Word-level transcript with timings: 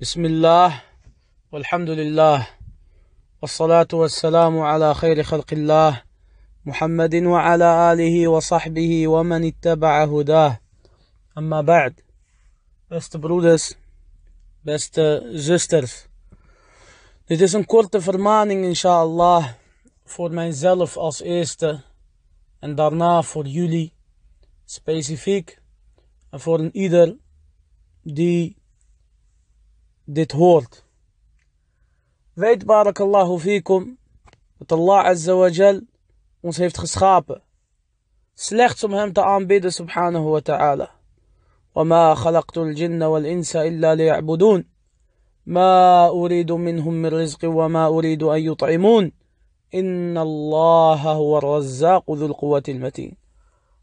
بسم 0.00 0.24
الله 0.24 0.82
والحمد 1.52 1.90
لله 1.90 2.48
والصلاة 3.42 3.88
والسلام 3.92 4.58
على 4.60 4.94
خير 4.94 5.22
خلق 5.22 5.52
الله 5.52 6.02
محمد 6.64 7.14
وعلى 7.14 7.92
آله 7.92 8.28
وصحبه 8.28 9.08
ومن 9.08 9.44
اتبع 9.44 10.04
هداه 10.04 10.60
أما 11.38 11.60
بعد 11.60 11.94
Beste 12.90 13.18
broeders, 13.18 13.74
beste 14.60 15.30
zusters. 15.32 16.06
Dit 17.24 17.40
is 17.40 17.52
een 17.52 17.66
korte 17.66 18.00
vermaning, 18.00 18.64
inshallah, 18.64 19.48
voor 20.04 20.30
mijzelf 20.30 20.96
als 20.96 21.20
eerste 21.20 21.82
en 22.60 22.74
daarna 22.74 23.22
voor 23.22 23.46
jullie 23.46 23.92
specifiek 24.64 25.58
en 26.30 26.40
voor 26.40 26.58
een 26.58 26.76
ieder 26.76 27.16
die 28.02 28.56
ديت 30.08 30.36
هورت 30.36 30.84
فيت 32.40 32.64
بارك 32.64 33.00
الله 33.00 33.36
فيكم 33.36 33.96
وطلع 34.60 35.08
عز 35.08 35.30
وجل 35.30 35.86
ونسيف 36.42 36.72
تخسخاب 36.72 37.42
سلخت 38.34 38.86
مهم 38.86 39.12
تأمبيد 39.12 39.68
سبحانه 39.68 40.26
وتعالى 40.26 40.88
وما 41.74 42.14
خلقت 42.14 42.58
الجن 42.58 43.02
والإنس 43.02 43.56
إلا 43.56 43.94
ليعبدون. 43.94 44.64
ما 45.46 46.08
أريد 46.08 46.52
منهم 46.52 46.94
من 46.94 47.06
رزق 47.06 47.38
وما 47.44 47.86
أريد 47.86 48.22
أن 48.22 48.40
يطعمون. 48.40 49.12
إن 49.74 50.18
الله 50.18 51.12
هو 51.12 51.38
الرزاق 51.38 52.12
ذو 52.12 52.26
القوة 52.26 52.62
المتين. 52.68 53.16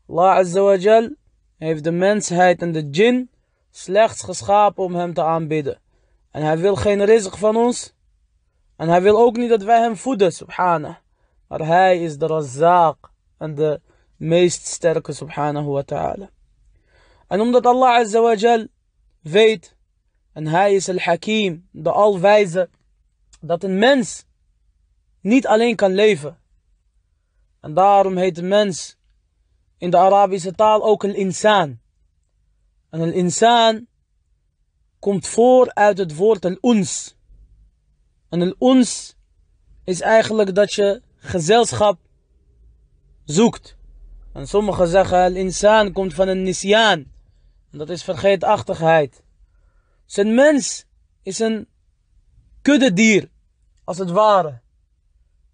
الله 0.10 0.30
عز 0.30 0.58
وجل 0.58 1.16
هيف 1.62 1.82
دمنس 1.82 2.34
هايت 2.34 2.64
اند 2.64 2.92
جن 2.92 3.28
سلخت 3.72 4.22
خسخاب 4.22 4.80
ومهم 4.80 5.14
تأمبيده 5.14 5.83
En 6.34 6.42
hij 6.42 6.58
wil 6.58 6.76
geen 6.76 7.06
rizq 7.06 7.38
van 7.38 7.56
ons. 7.56 7.94
En 8.76 8.90
hij 8.90 9.02
wil 9.02 9.18
ook 9.18 9.38
niet 9.38 9.50
dat 9.50 9.64
wij 9.64 9.80
hem 9.80 9.98
voeden, 9.98 10.32
subhanah. 10.32 10.96
Maar 11.48 11.60
hij 11.60 12.04
is 12.04 12.18
de 12.18 12.28
razaq 12.28 13.12
en 13.38 13.56
de 13.56 13.82
meest 14.16 14.66
sterke, 14.66 15.14
subhanahu 15.14 15.68
wa 15.68 15.84
ta'ala. 15.84 16.30
En 17.28 17.42
omdat 17.42 17.66
Allah 17.66 17.96
Azza 17.96 18.22
wa 18.22 18.34
Jal 18.34 18.68
weet, 19.22 19.76
en 20.34 20.48
hij 20.48 20.74
is 20.74 20.90
al-Hakim, 20.90 21.68
de 21.72 21.92
alwijze, 21.92 22.70
dat 23.42 23.64
een 23.64 23.78
mens 23.78 24.26
niet 25.22 25.48
alleen 25.48 25.76
kan 25.76 25.94
leven. 25.94 26.40
En 27.60 27.74
daarom 27.74 28.18
heet 28.18 28.36
de 28.36 28.44
mens 28.44 28.98
in 29.78 29.90
de 29.90 29.98
Arabische 29.98 30.52
taal 30.52 30.84
ook 30.84 31.04
een 31.04 31.16
insaan. 31.16 31.82
En 32.90 33.00
een 33.00 33.14
insaan 33.14 33.88
komt 35.04 35.28
voor 35.28 35.74
uit 35.74 35.98
het 35.98 36.16
woord 36.16 36.46
al-ons. 36.46 37.16
En 38.30 38.42
al-ons 38.42 39.16
is 39.84 40.02
eigenlijk 40.02 40.56
dat 40.56 40.74
je 40.74 41.02
gezelschap 41.16 42.00
zoekt. 43.26 43.76
En 44.34 44.48
sommigen 44.48 44.88
zeggen 44.88 45.24
al-insaan 45.24 45.92
komt 45.92 46.14
van 46.14 46.28
een 46.28 46.44
nisyaan. 46.44 47.00
En 47.72 47.78
dat 47.78 47.90
is 47.90 48.04
vergeetachtigheid. 48.04 49.24
Dus 50.06 50.18
een 50.18 50.34
mens 50.34 50.86
is 51.24 51.40
een 51.40 51.68
kuddedier, 52.62 53.30
als 53.84 53.98
het 53.98 54.10
ware. 54.10 54.62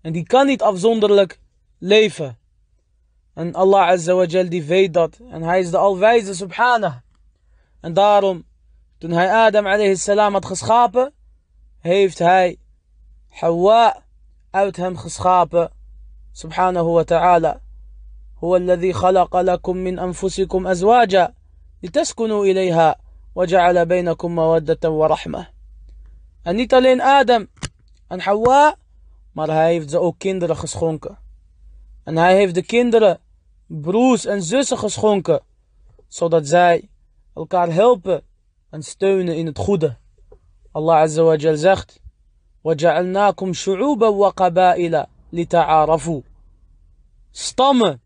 En 0.01 0.13
die 0.13 0.23
kan 0.23 0.45
niet 0.45 0.61
afzonderlijk 0.61 1.39
leven. 1.77 2.37
En 3.33 3.53
Allah 3.53 3.87
Azza 3.87 4.13
wa 4.13 4.25
Jal 4.25 4.49
die 4.49 4.63
weet 4.63 4.93
dat. 4.93 5.19
En 5.29 5.41
hij 5.41 5.59
is 5.59 5.71
de 5.71 5.77
alwijze 5.77 6.35
subhanah. 6.35 6.95
En 7.81 7.93
daarom, 7.93 8.47
toen 8.99 9.11
hij 9.11 9.31
Adam 9.31 9.65
alayhi 9.65 9.95
salam 9.95 10.33
had 10.33 10.45
geschapen, 10.45 11.13
heeft 11.79 12.19
hij 12.19 12.57
Hawa 13.29 14.03
uit 14.51 14.75
hem 14.75 14.97
geschapen. 14.97 15.71
Subhanahu 16.31 16.91
wa 16.91 17.03
ta'ala. 17.03 17.61
هو 18.43 18.55
الذي 18.55 18.93
خلق 18.93 19.35
لكم 19.37 19.77
من 19.77 19.99
أنفسكم 19.99 20.67
أزواجا 20.67 21.33
لتسكنوا 21.83 22.45
إليها 22.45 22.95
وجعل 23.35 23.85
بينكم 23.85 24.35
مودة 24.35 24.89
ورحمة. 24.89 25.47
En 26.43 26.55
niet 26.55 26.73
alleen 26.73 27.01
Adam 27.01 27.47
en 28.07 28.19
Hawa, 28.19 28.75
maar 29.31 29.47
hij 29.47 29.71
heeft 29.71 29.89
ze 29.89 29.99
ook 29.99 30.15
kinderen 30.17 30.57
geschonken. 30.57 31.17
En 32.03 32.17
hij 32.17 32.35
heeft 32.35 32.55
de 32.55 32.63
kinderen 32.63 33.19
broers 33.67 34.25
en 34.25 34.43
zussen 34.43 34.77
geschonken, 34.77 35.41
zodat 36.07 36.47
zij 36.47 36.89
elkaar 37.33 37.71
helpen 37.71 38.23
en 38.69 38.83
steunen 38.83 39.35
in 39.35 39.45
het 39.45 39.57
goede. 39.57 39.97
Allah 40.71 41.01
Azza 41.01 41.23
wa 41.23 41.35
Jal 41.35 41.55
zegt: 41.55 42.01
وَجَعَلْنَاكُمْ 42.63 43.53
شُعُوبًا 43.53 44.07
وَقَبَائِلًا 44.07 45.07
لِتَعَارَفُوا 45.31 46.21
Stammen 47.31 48.01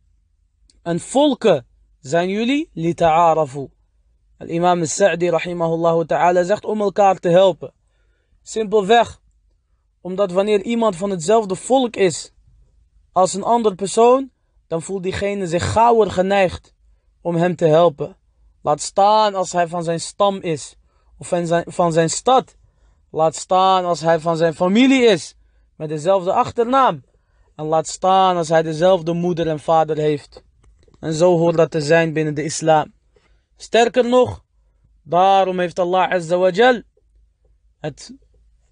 en 0.82 1.00
volken 1.00 1.66
zijn 2.00 2.30
jullie 2.30 2.70
lita'arafu. 2.74 3.70
Imam 4.48 4.80
al-Sa'di 4.80 5.30
rahimahullah 5.30 6.06
ta'ala 6.06 6.44
zegt 6.44 6.66
om 6.66 6.82
elkaar 6.82 7.20
te 7.20 7.30
helpen. 7.30 7.74
Simpelweg 8.42 9.22
omdat 10.02 10.32
wanneer 10.32 10.62
iemand 10.62 10.96
van 10.96 11.10
hetzelfde 11.10 11.56
volk 11.56 11.96
is 11.96 12.32
als 13.12 13.34
een 13.34 13.44
ander 13.44 13.76
persoon, 13.76 14.32
dan 14.68 14.82
voelt 14.82 15.04
diegene 15.04 15.48
zich 15.48 15.72
gauwer 15.72 16.12
geneigd 16.12 16.74
om 17.22 17.36
hem 17.36 17.56
te 17.56 17.66
helpen. 17.66 18.16
Laat 18.64 18.82
staan 18.82 19.36
als 19.36 19.52
hij 19.52 19.68
van 19.68 19.84
zijn 19.84 20.00
stam 20.00 20.38
is, 20.42 20.76
of 21.18 21.28
van 21.28 21.48
zijn, 21.48 21.64
van 21.68 21.94
zijn 21.94 22.10
stad. 22.10 22.56
Laat 23.12 23.36
staan 23.36 23.86
als 23.86 24.02
hij 24.02 24.20
van 24.20 24.38
zijn 24.38 24.54
familie 24.54 25.04
is, 25.04 25.36
met 25.76 25.90
dezelfde 25.90 26.34
achternaam. 26.34 27.04
En 27.56 27.66
laat 27.66 27.88
staan 27.88 28.38
als 28.38 28.50
hij 28.50 28.62
dezelfde 28.62 29.14
moeder 29.14 29.48
en 29.48 29.60
vader 29.60 29.98
heeft. 29.98 30.44
En 31.00 31.14
zo 31.14 31.38
hoort 31.38 31.56
dat 31.56 31.72
te 31.72 31.82
zijn 31.82 32.14
binnen 32.14 32.34
de 32.34 32.44
islam. 32.44 32.94
Sterker 33.58 34.10
nog, 34.10 34.44
daarom 35.02 35.60
heeft 35.60 35.80
Allah 35.80 36.12
Azza 36.12 36.84
het 37.80 38.16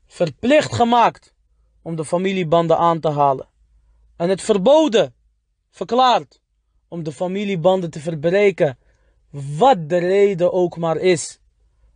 verplicht 0.08 0.74
gemaakt 0.74 1.34
om 1.82 1.96
de 1.96 2.06
familiebanden 2.06 2.78
aan 2.78 3.00
te 3.00 3.10
halen. 3.10 3.48
En 4.16 4.30
het 4.30 4.42
verboden 4.42 5.16
verklaard 5.72 6.42
om 6.88 7.04
de 7.04 7.12
familiebanden 7.12 7.90
te 7.90 8.00
verbreken, 8.00 8.78
wat 9.32 9.90
de 9.90 9.98
reden 9.98 10.54
ook 10.54 10.78
maar 10.78 10.98
is. 10.98 11.40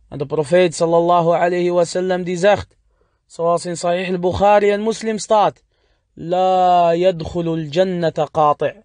En 0.08 0.18
de 0.18 0.26
profeet 0.26 0.74
sallallahu 0.74 1.28
alayhi 1.28 1.70
wasallam 1.70 2.22
die 2.22 2.36
zegt, 2.36 2.76
zoals 3.26 3.66
in 3.66 3.76
Sahih 3.76 4.08
al-Bukhari 4.08 4.70
en 4.70 4.82
Muslim 4.82 5.18
staat, 5.18 5.62
La 6.14 6.94
yadkhulul 6.94 7.68
jannata 7.70 8.28
qati'. 8.30 8.82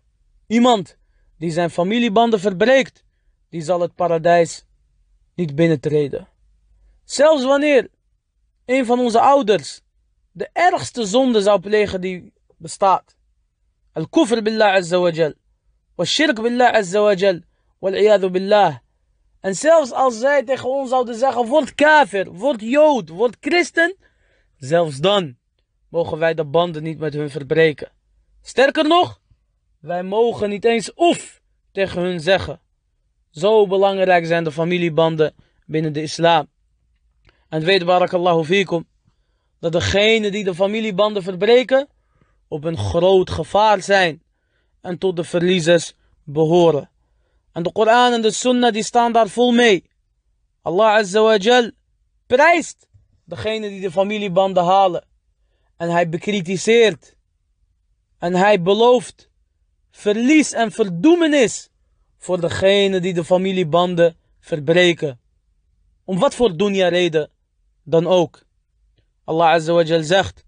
Iemand 0.47 0.97
die 1.37 1.51
zijn 1.51 1.69
familiebanden 1.69 2.39
verbreekt, 2.39 3.03
die 3.49 3.61
zal 3.61 3.79
het 3.79 3.95
paradijs 3.95 4.65
niet 5.35 5.55
binnentreden. 5.55 6.27
Zelfs 7.03 7.43
wanneer 7.43 7.89
een 8.65 8.85
van 8.85 8.99
onze 8.99 9.19
ouders 9.19 9.81
de 10.31 10.49
ergste 10.53 11.05
zonde 11.05 11.41
zou 11.41 11.59
plegen 11.59 12.01
die 12.01 12.33
bestaat. 12.57 13.15
Al-kufr 13.93 14.41
billah 14.41 14.73
azza 14.75 14.99
wa 14.99 15.09
jal. 15.09 15.33
Wa-shirk 15.95 16.41
billah 16.41 16.73
azza 16.73 17.01
wa. 17.01 17.15
Wal-iyadu 17.81 18.29
billah. 18.29 18.75
En 19.39 19.55
zelfs 19.55 19.91
als 19.91 20.19
zij 20.19 20.43
tegen 20.43 20.69
ons 20.69 20.89
zouden 20.89 21.15
zeggen, 21.15 21.45
word 21.45 21.75
kafir, 21.75 22.31
word 22.31 22.61
jood, 22.61 23.09
word 23.09 23.37
christen. 23.39 23.95
Zelfs 24.57 24.97
dan 24.97 25.37
mogen 25.89 26.17
wij 26.17 26.33
de 26.33 26.45
banden 26.45 26.83
niet 26.83 26.99
met 26.99 27.13
hun 27.13 27.29
verbreken. 27.29 27.91
Sterker 28.41 28.87
nog, 28.87 29.19
wij 29.79 30.03
mogen 30.03 30.49
niet 30.49 30.65
eens 30.65 30.91
oef 30.95 31.41
tegen 31.71 32.01
hun 32.01 32.19
zeggen. 32.19 32.61
Zo 33.31 33.67
belangrijk 33.67 34.25
zijn 34.25 34.43
de 34.43 34.51
familiebanden 34.51 35.33
binnen 35.65 35.93
de 35.93 36.01
islam. 36.01 36.47
En 37.49 37.63
weet 37.63 37.85
barakallahu 37.85 38.43
fikum, 38.43 38.87
dat 39.59 39.71
degenen 39.71 40.31
die 40.31 40.43
de 40.43 40.55
familiebanden 40.55 41.23
verbreken, 41.23 41.87
op 42.47 42.63
een 42.63 42.77
groot 42.77 43.29
gevaar 43.29 43.81
zijn 43.81 44.23
en 44.81 44.97
tot 44.97 45.15
de 45.15 45.23
verliezers 45.23 45.95
behoren. 46.23 46.90
En 47.53 47.63
de 47.63 47.71
Koran 47.71 48.13
en 48.13 48.21
de 48.21 48.31
Sunnah 48.31 48.73
die 48.73 48.83
staan 48.83 49.11
daar 49.11 49.29
vol 49.29 49.51
mee. 49.51 49.83
Allah 50.61 50.93
Azza 50.93 51.21
wa 51.21 51.37
Jal 51.37 51.71
prijst 52.27 52.87
degene 53.23 53.69
die 53.69 53.81
de 53.81 53.91
familiebanden 53.91 54.63
halen. 54.63 55.05
En 55.77 55.89
hij 55.89 56.09
bekritiseert. 56.09 57.15
En 58.17 58.33
hij 58.35 58.61
belooft 58.61 59.29
verlies 59.91 60.53
en 60.53 60.71
verdoemenis 60.71 61.69
voor 62.17 62.41
degene 62.41 62.99
die 62.99 63.13
de 63.13 63.23
familiebanden 63.23 64.17
verbreken. 64.39 65.19
Om 66.05 66.19
wat 66.19 66.35
voor 66.35 66.57
dunya 66.57 66.87
reden 66.87 67.29
dan 67.83 68.07
ook. 68.07 68.43
Allah 69.23 69.47
Azza 69.47 69.73
wa 69.73 69.83
Jal 69.83 70.03
zegt. 70.03 70.45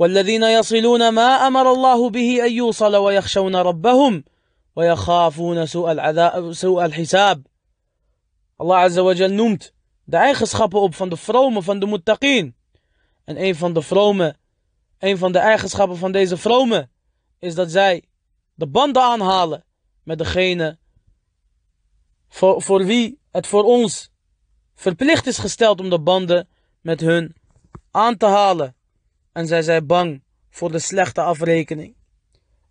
والذين 0.00 0.42
يصلون 0.42 1.08
ما 1.08 1.46
أَمَرَ 1.46 1.72
الله 1.72 2.10
بِهِ 2.10 2.46
أن 2.46 2.92
wa 2.92 2.98
ويخشون 2.98 3.54
ويخافون 4.80 5.66
سوء, 5.66 5.90
العذاب, 5.90 6.52
سوء 6.52 6.84
الحساب. 6.84 7.46
Allah 8.56 8.82
Azza 8.82 9.02
wa 9.02 9.26
noemt 9.26 9.72
de 10.04 10.16
eigenschappen 10.16 10.80
op 10.80 10.94
van 10.94 11.08
de 11.08 11.16
vromen, 11.16 11.62
van 11.62 11.78
de 11.78 11.86
muttaqin. 11.86 12.54
En 13.24 13.44
een 13.44 13.56
van 13.56 13.72
de 13.72 13.82
vrome 13.82 14.36
een 14.98 15.18
van 15.18 15.32
de 15.32 15.38
eigenschappen 15.38 15.96
van 15.96 16.12
deze 16.12 16.36
vromen, 16.36 16.90
is 17.38 17.54
dat 17.54 17.70
zij 17.70 18.04
de 18.54 18.66
banden 18.66 19.02
aanhalen 19.02 19.64
met 20.02 20.18
degene 20.18 20.78
voor, 22.28 22.62
voor 22.62 22.84
wie 22.84 23.20
het 23.30 23.46
voor 23.46 23.64
ons 23.64 24.10
verplicht 24.74 25.26
is 25.26 25.38
gesteld 25.38 25.80
om 25.80 25.90
de 25.90 26.00
banden 26.00 26.48
met 26.80 27.00
hun 27.00 27.36
aan 27.90 28.16
te 28.16 28.26
halen. 28.26 28.76
En 29.32 29.46
zij 29.46 29.62
zijn 29.62 29.86
bang 29.86 30.22
voor 30.50 30.72
de 30.72 30.78
slechte 30.78 31.20
afrekening. 31.20 31.94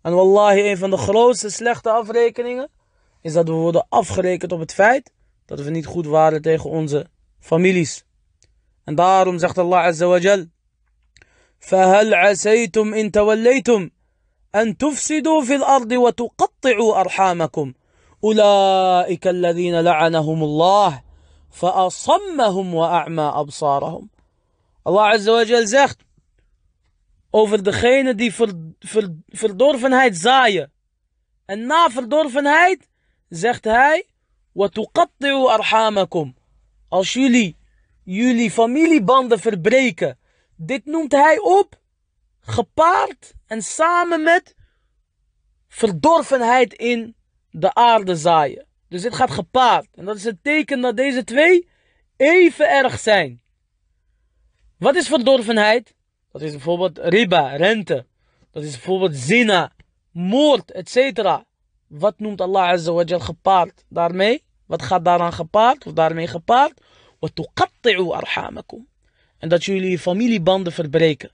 En 0.02 0.14
wallahi, 0.14 0.70
een 0.70 0.78
van 0.78 0.90
de 0.90 0.96
grootste 0.96 1.50
slechte 1.50 1.90
afrekeningen 1.90 2.68
is 3.20 3.32
dat 3.32 3.48
we 3.48 3.54
worden 3.54 3.86
afgerekend 3.88 4.52
op 4.52 4.60
het 4.60 4.74
feit 4.74 5.12
dat 5.46 5.60
we 5.60 5.70
niet 5.70 5.86
goed 5.86 6.06
waren 6.06 6.42
tegen 6.42 6.70
onze 6.70 7.06
families. 7.40 8.04
En 8.84 8.94
daarom 8.94 9.38
zegt 9.38 9.58
Allah 9.58 9.84
Azza 9.84 10.06
wa 10.06 10.18
Jal: 10.18 10.44
فَهَلْ 11.58 12.14
عَسَيْتُمْ 12.14 13.10
تَوَلَّيْتُمْ 13.10 13.90
تُفْسِدُوا 14.76 15.42
فِي 15.42 15.54
الْأَرْضِ 15.54 15.92
أَرْحَامَكُمْ 17.00 17.72
لَعَنَهُمُ 19.82 20.42
اللَّهُ 20.42 21.02
وَأَعْمَى 22.74 23.32
أَبْصَارَهُمْ 23.34 24.08
Allah 24.86 25.10
Azza 25.12 25.32
wa 25.32 25.44
Jal 25.44 25.66
zegt: 25.66 25.98
over 27.30 27.62
degene 27.62 28.14
die 28.14 28.34
verdorvenheid 29.28 30.16
zaaien. 30.16 30.72
En 31.44 31.66
na 31.66 31.90
verdorvenheid 31.90 32.88
zegt 33.28 33.64
hij, 33.64 34.06
arhamakum. 35.48 36.36
Als 36.88 37.12
jullie 37.12 37.58
jullie 38.02 38.50
familiebanden 38.50 39.38
verbreken. 39.38 40.18
Dit 40.56 40.84
noemt 40.84 41.12
hij 41.12 41.38
op, 41.38 41.80
gepaard 42.40 43.34
en 43.46 43.62
samen 43.62 44.22
met 44.22 44.54
verdorvenheid 45.68 46.72
in 46.72 47.16
de 47.50 47.74
aarde 47.74 48.16
zaaien. 48.16 48.66
Dus 48.88 49.02
dit 49.02 49.14
gaat 49.14 49.30
gepaard. 49.30 49.88
En 49.94 50.04
dat 50.04 50.16
is 50.16 50.24
het 50.24 50.42
teken 50.42 50.80
dat 50.80 50.96
deze 50.96 51.24
twee 51.24 51.68
even 52.16 52.70
erg 52.70 52.98
zijn. 52.98 53.42
Wat 54.78 54.94
is 54.94 55.08
verdorvenheid? 55.08 55.94
Dat 56.32 56.42
is 56.42 56.50
bijvoorbeeld 56.50 56.98
riba, 56.98 57.56
rente. 57.56 58.06
Dat 58.52 58.62
is 58.62 58.70
bijvoorbeeld 58.70 59.16
zina, 59.16 59.72
moord, 60.10 60.70
etc. 60.70 60.96
Wat 61.86 62.18
noemt 62.18 62.40
Allah 62.40 62.68
Azza 62.68 62.92
wa 62.92 63.02
Jal 63.02 63.20
gepaard 63.20 63.84
daarmee? 63.88 64.42
Wat 64.66 64.82
gaat 64.82 65.04
daaraan 65.04 65.32
gepaard 65.32 65.86
of 65.86 65.92
daarmee 65.92 66.26
gepaard? 66.26 66.80
arhamakum. 68.12 68.88
En 69.38 69.48
dat 69.48 69.64
jullie 69.64 69.98
familiebanden 69.98 70.72
verbreken. 70.72 71.30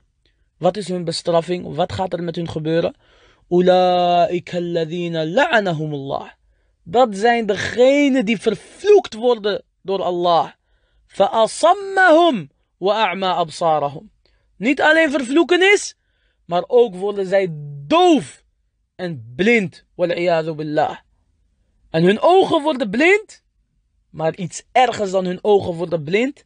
Wat 0.57 0.77
is 0.77 0.87
hun 0.87 1.03
bestraffing? 1.03 1.75
Wat 1.75 1.93
gaat 1.93 2.13
er 2.13 2.23
met 2.23 2.35
hun 2.35 2.49
gebeuren? 2.49 2.95
Ula'ika 3.49 4.57
alladhina 4.57 5.25
لَعَنَهُمُ 5.25 5.93
Allah 5.93 6.29
Dat 6.83 7.09
zijn 7.11 7.45
degenen 7.45 8.25
die 8.25 8.41
vervloekt 8.41 9.13
worden 9.13 9.63
door 9.81 10.01
Allah. 10.01 10.51
Fa'asammahum 11.05 12.49
wa 12.77 13.09
a'ma 13.09 13.45
أَبْصَارَهُمْ 13.45 14.16
niet 14.57 14.81
alleen 14.81 15.11
vervloekenis, 15.11 15.95
maar 16.45 16.63
ook 16.67 16.95
worden 16.95 17.27
zij 17.27 17.47
doof 17.87 18.43
en 18.95 19.33
blind. 19.35 19.85
Billah. 20.55 20.97
En 21.89 22.03
hun 22.03 22.19
ogen 22.19 22.61
worden 22.61 22.89
blind, 22.89 23.43
maar 24.09 24.35
iets 24.35 24.63
ergers 24.71 25.11
dan 25.11 25.25
hun 25.25 25.39
ogen 25.41 25.73
worden 25.73 26.03
blind, 26.03 26.43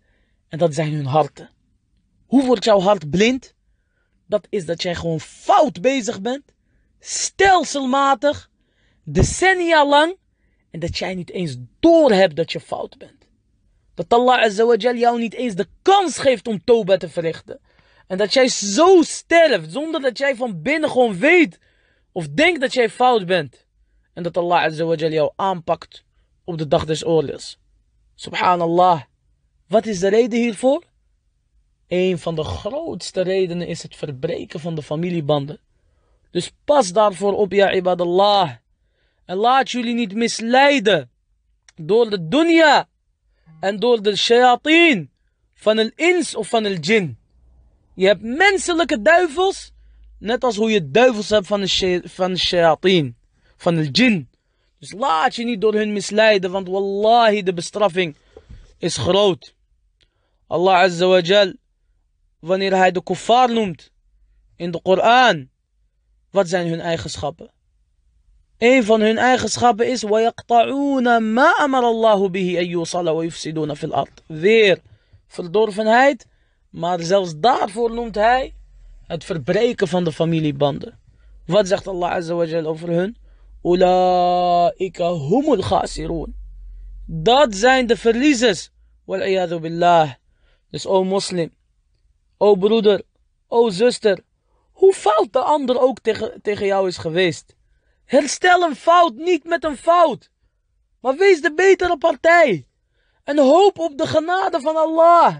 en 0.48 0.58
dat 0.58 0.74
zijn 0.74 0.94
hun 0.94 1.06
harten. 1.06 1.50
Hoe 2.26 2.46
wordt 2.46 2.64
jouw 2.64 2.80
hart 2.80 3.10
blind? 3.10 3.56
Dat 4.28 4.48
is 4.50 4.66
dat 4.66 4.82
jij 4.82 4.96
gewoon 4.96 5.20
fout 5.20 5.82
bezig 5.82 6.22
bent, 6.22 6.54
stelselmatig, 7.00 8.50
decennia 9.04 9.86
lang, 9.86 10.18
en 10.72 10.80
dat 10.80 10.98
jij 10.98 11.16
niet 11.16 11.32
eens 11.32 11.58
doorhebt 11.80 12.36
dat 12.36 12.52
je 12.52 12.60
fout 12.60 12.98
bent. 12.98 13.28
Dat 13.94 14.14
Allah 14.14 14.98
jou 14.98 15.20
niet 15.20 15.34
eens 15.34 15.56
de 15.56 15.68
kans 15.82 16.18
geeft 16.18 16.48
om 16.48 16.64
toba 16.64 16.98
te 16.98 17.10
verrichten. 17.10 17.60
En 18.12 18.18
dat 18.18 18.34
jij 18.34 18.48
zo 18.48 19.02
sterft, 19.02 19.72
zonder 19.72 20.02
dat 20.02 20.18
jij 20.18 20.36
van 20.36 20.62
binnen 20.62 20.90
gewoon 20.90 21.18
weet 21.18 21.60
of 22.12 22.28
denkt 22.28 22.62
dat 22.62 22.74
jij 22.74 22.90
fout 22.90 23.26
bent. 23.26 23.66
En 24.14 24.24
dat 24.24 24.38
Allah 24.38 24.64
Azawajal 24.64 25.12
jou 25.12 25.32
aanpakt 25.36 26.04
op 26.44 26.58
de 26.58 26.68
dag 26.68 26.86
des 26.86 27.06
oordeels. 27.06 27.58
Subhanallah. 28.16 29.02
Wat 29.68 29.86
is 29.86 30.00
de 30.00 30.10
reden 30.10 30.40
hiervoor? 30.40 30.84
Een 31.88 32.20
van 32.20 32.36
de 32.36 32.44
grootste 32.44 33.22
redenen 33.22 33.68
is 33.68 33.84
het 33.84 33.96
verbreken 33.96 34.60
van 34.60 34.76
de 34.76 34.84
familiebanden. 34.84 35.60
Dus 36.32 36.52
pas 36.66 36.92
daarvoor 36.92 37.34
op, 37.34 37.52
ja 37.52 37.74
ibadallah. 37.74 38.52
En 39.26 39.36
laat 39.36 39.72
jullie 39.72 39.94
niet 39.94 40.14
misleiden 40.14 41.12
door 41.76 42.10
de 42.10 42.28
dunya 42.28 42.88
en 43.60 43.80
door 43.80 44.02
de 44.02 44.16
shayateen 44.16 45.12
van 45.54 45.78
el 45.78 45.92
ins 45.96 46.36
of 46.36 46.48
van 46.48 46.66
el 46.66 46.76
jin. 46.76 47.20
Je 47.94 48.06
hebt 48.06 48.22
menselijke 48.22 49.02
duivels. 49.02 49.72
Net 50.18 50.44
als 50.44 50.56
hoe 50.56 50.72
je 50.72 50.92
duivels 50.92 51.30
hebt 51.30 51.48
van 51.48 51.62
de, 51.62 52.02
van 52.04 52.38
shayateen. 52.38 53.16
Van 53.58 53.76
de 53.76 53.90
jin. 53.90 54.30
Dus 54.80 54.92
laat 54.92 55.36
je 55.36 55.44
niet 55.44 55.62
door 55.62 55.74
hun 55.74 55.94
misleiden. 55.94 56.52
Want 56.52 56.68
wallahi 56.68 57.44
de 57.44 57.54
bestraffing 57.54 58.16
is 58.78 58.98
groot. 58.98 59.56
Allah 60.48 60.76
Azza 60.76 61.08
wa 61.08 61.20
Jal. 61.20 61.54
Wanneer 62.40 62.76
hij 62.76 62.92
de 62.92 63.04
kuffar 63.04 63.54
noemt. 63.54 63.92
In 64.56 64.72
de 64.72 64.82
Koran. 64.82 65.50
Wat 66.32 66.50
zijn 66.50 66.68
hun 66.68 66.80
eigenschappen? 66.80 67.52
Een 68.58 68.84
van 68.84 69.02
hun 69.02 69.18
eigenschappen 69.18 69.88
is 69.88 70.04
وَيَقْطَعُونَ 70.04 71.34
مَا 71.34 71.50
أَمَرَ 71.62 71.84
اللَّهُ 71.84 72.30
بِهِ 72.30 72.58
أَيُّ 72.58 72.86
صَلَى 72.86 73.12
وَيُفْسِدُونَ 73.12 73.74
فِي 73.74 73.86
الْأَرْضِ 73.86 74.22
Weer 74.28 74.80
verdorvenheid 75.28 76.26
maar 76.72 77.00
zelfs 77.00 77.34
daarvoor 77.38 77.94
noemt 77.94 78.16
hij 78.16 78.56
het 79.08 79.24
verbreken 79.24 79.88
van 79.88 80.04
de 80.04 80.12
familiebanden. 80.12 81.00
Wat 81.46 81.68
zegt 81.68 81.88
Allah 81.88 82.12
Azza 82.12 82.34
wa 82.34 82.62
over 82.62 82.90
hun? 82.90 83.18
Ulaika 83.64 85.14
humul 85.14 85.62
khasirun. 85.62 86.36
Dat 87.06 87.56
zijn 87.56 87.88
de 87.88 87.98
verliezers. 87.98 88.72
Wal 89.06 89.60
billah. 89.60 90.12
Dus 90.72 90.86
o 90.86 91.04
moslim, 91.04 91.52
o 92.38 92.56
broeder, 92.56 93.04
o 93.48 93.70
zuster, 93.70 94.24
hoe 94.72 94.94
fout 94.94 95.34
de 95.34 95.40
ander 95.40 95.80
ook 95.80 96.00
tegen, 96.00 96.42
tegen 96.42 96.66
jou 96.66 96.88
is 96.88 96.98
geweest. 96.98 97.56
Herstel 98.06 98.62
een 98.62 98.76
fout 98.76 99.14
niet 99.16 99.44
met 99.44 99.64
een 99.64 99.78
fout, 99.78 100.30
maar 101.02 101.16
wees 101.16 101.42
de 101.42 101.54
betere 101.54 101.98
partij. 101.98 102.68
En 103.24 103.40
hoop 103.40 103.80
op 103.80 103.98
de 103.98 104.08
genade 104.08 104.62
van 104.62 104.76
Allah. 104.76 105.36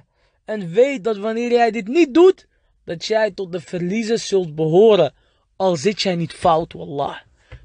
En 0.46 0.70
weet 0.70 1.04
dat 1.04 1.18
wanneer 1.18 1.52
jij 1.52 1.72
dit 1.72 1.88
niet 1.88 2.14
doet, 2.14 2.48
dat 2.86 3.06
jij 3.06 3.32
tot 3.32 3.52
de 3.52 3.60
verliezers 3.60 4.28
zult 4.28 4.56
behoren. 4.56 5.14
Al 5.56 5.76
zit 5.76 6.02
jij 6.02 6.16
niet 6.16 6.34
fout, 6.34 6.74
wallah. 6.74 7.18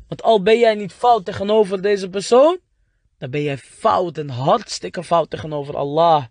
Want 0.08 0.22
al 0.22 0.42
ben 0.42 0.58
jij 0.58 0.74
niet 0.74 0.92
fout 0.92 1.24
tegenover 1.24 1.82
deze 1.82 2.08
persoon, 2.08 2.58
dan 3.18 3.30
ben 3.30 3.42
jij 3.42 3.58
fout 3.58 4.18
en 4.18 4.28
hartstikke 4.28 5.04
fout 5.04 5.30
tegenover 5.30 5.76
Allah. 5.76 6.24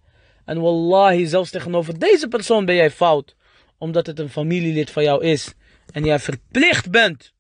En 0.45 0.61
wallahi, 0.61 1.25
zelfs 1.25 1.49
tegenover 1.49 1.99
deze 1.99 2.27
persoon 2.27 2.65
ben 2.65 2.75
jij 2.75 2.91
fout. 2.91 3.35
Omdat 3.77 4.05
het 4.05 4.19
een 4.19 4.29
familielid 4.29 4.91
van 4.91 5.03
jou 5.03 5.23
is. 5.23 5.53
En 5.91 6.03
jij 6.05 6.19
verplicht 6.19 6.91
bent 6.91 7.33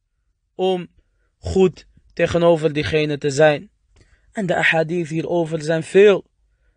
om 0.55 0.87
goed 1.37 1.85
tegenover 2.13 2.73
diegene 2.73 3.17
te 3.17 3.29
zijn. 3.29 3.69
En 4.31 4.45
de 4.45 4.55
ahadith 4.55 5.09
hierover 5.09 5.61
zijn 5.61 5.83
veel. 5.83 6.25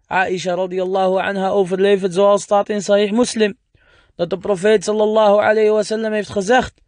Aisha 0.08 0.54
radiallahu 0.54 1.20
anha 1.20 1.50
overlevert 1.50 2.14
zoals 2.14 2.42
staat 2.42 2.68
in 2.68 2.82
Sahih 2.82 3.12
Muslim. 3.12 3.58
Dat 4.16 4.30
de 4.30 4.38
profeet 4.38 4.84
sallallahu 4.84 5.38
alayhi 5.38 5.70
wa 5.70 5.82
sallam 5.82 6.12
heeft 6.12 6.28
gezegd. 6.28 6.80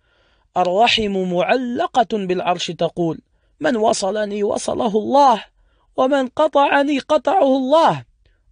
Ar-rahimu 0.52 2.26
bil 2.26 2.40
arshi 2.40 2.74
taqul. 2.74 3.16
Man 3.58 3.76
wasalani 3.76 4.42
wasalahu 4.42 4.98
Allah. 4.98 5.44
Wa 5.94 6.06
man 6.06 6.30
qata'ani 6.32 7.00
qata'ahu 7.06 7.54
Allah. 7.60 8.00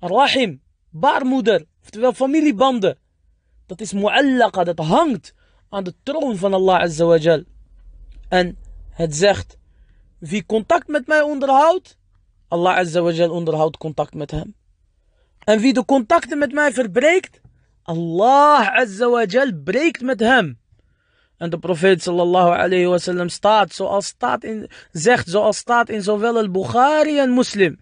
Rahim, 0.00 0.60
baarmoeder, 0.90 1.64
oftewel 1.82 2.12
familiebanden. 2.12 2.98
Dat 3.66 3.80
is 3.80 3.92
mu'allaqa, 3.92 4.64
dat 4.64 4.78
hangt 4.78 5.34
aan 5.68 5.84
de 5.84 5.94
troon 6.02 6.36
van 6.36 6.54
Allah 6.54 6.80
azawajal. 6.80 7.42
En 8.28 8.58
het 8.90 9.16
zegt, 9.16 9.56
wie 10.18 10.46
contact 10.46 10.88
met 10.88 11.06
mij 11.06 11.20
onderhoudt, 11.20 11.96
Allah 12.48 12.76
azawajal 12.76 13.30
onderhoudt 13.30 13.76
contact 13.76 14.14
met 14.14 14.30
hem. 14.30 14.57
ان 15.48 15.58
في 15.58 15.62
فيدو 15.62 15.82
كونتاكت 15.82 16.34
مت 16.34 16.54
مايفر 16.54 16.86
بريكت 16.86 17.42
الله 17.88 18.58
عز 18.58 19.02
وجل 19.02 19.52
بريكت 19.52 20.04
مت 20.04 20.10
متهم 20.10 20.56
ان 21.42 21.50
بروفيت 21.50 22.02
صلى 22.02 22.22
الله 22.22 22.54
عليه 22.54 22.86
وسلم 22.86 23.28
ستات 23.28 23.72
سو 23.72 23.98
استات 23.98 24.44
ان 24.44 24.68
زخت 24.92 25.30
سو 25.30 25.50
استات 25.50 25.90
ان 25.90 26.02
سوفيل 26.02 26.38
البخاري 26.38 27.26
مسلم 27.26 27.76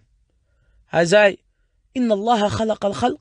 هزاي 0.89 1.37
إن 1.97 2.11
الله 2.11 2.47
خلق 2.47 2.85
الخلق. 2.85 3.19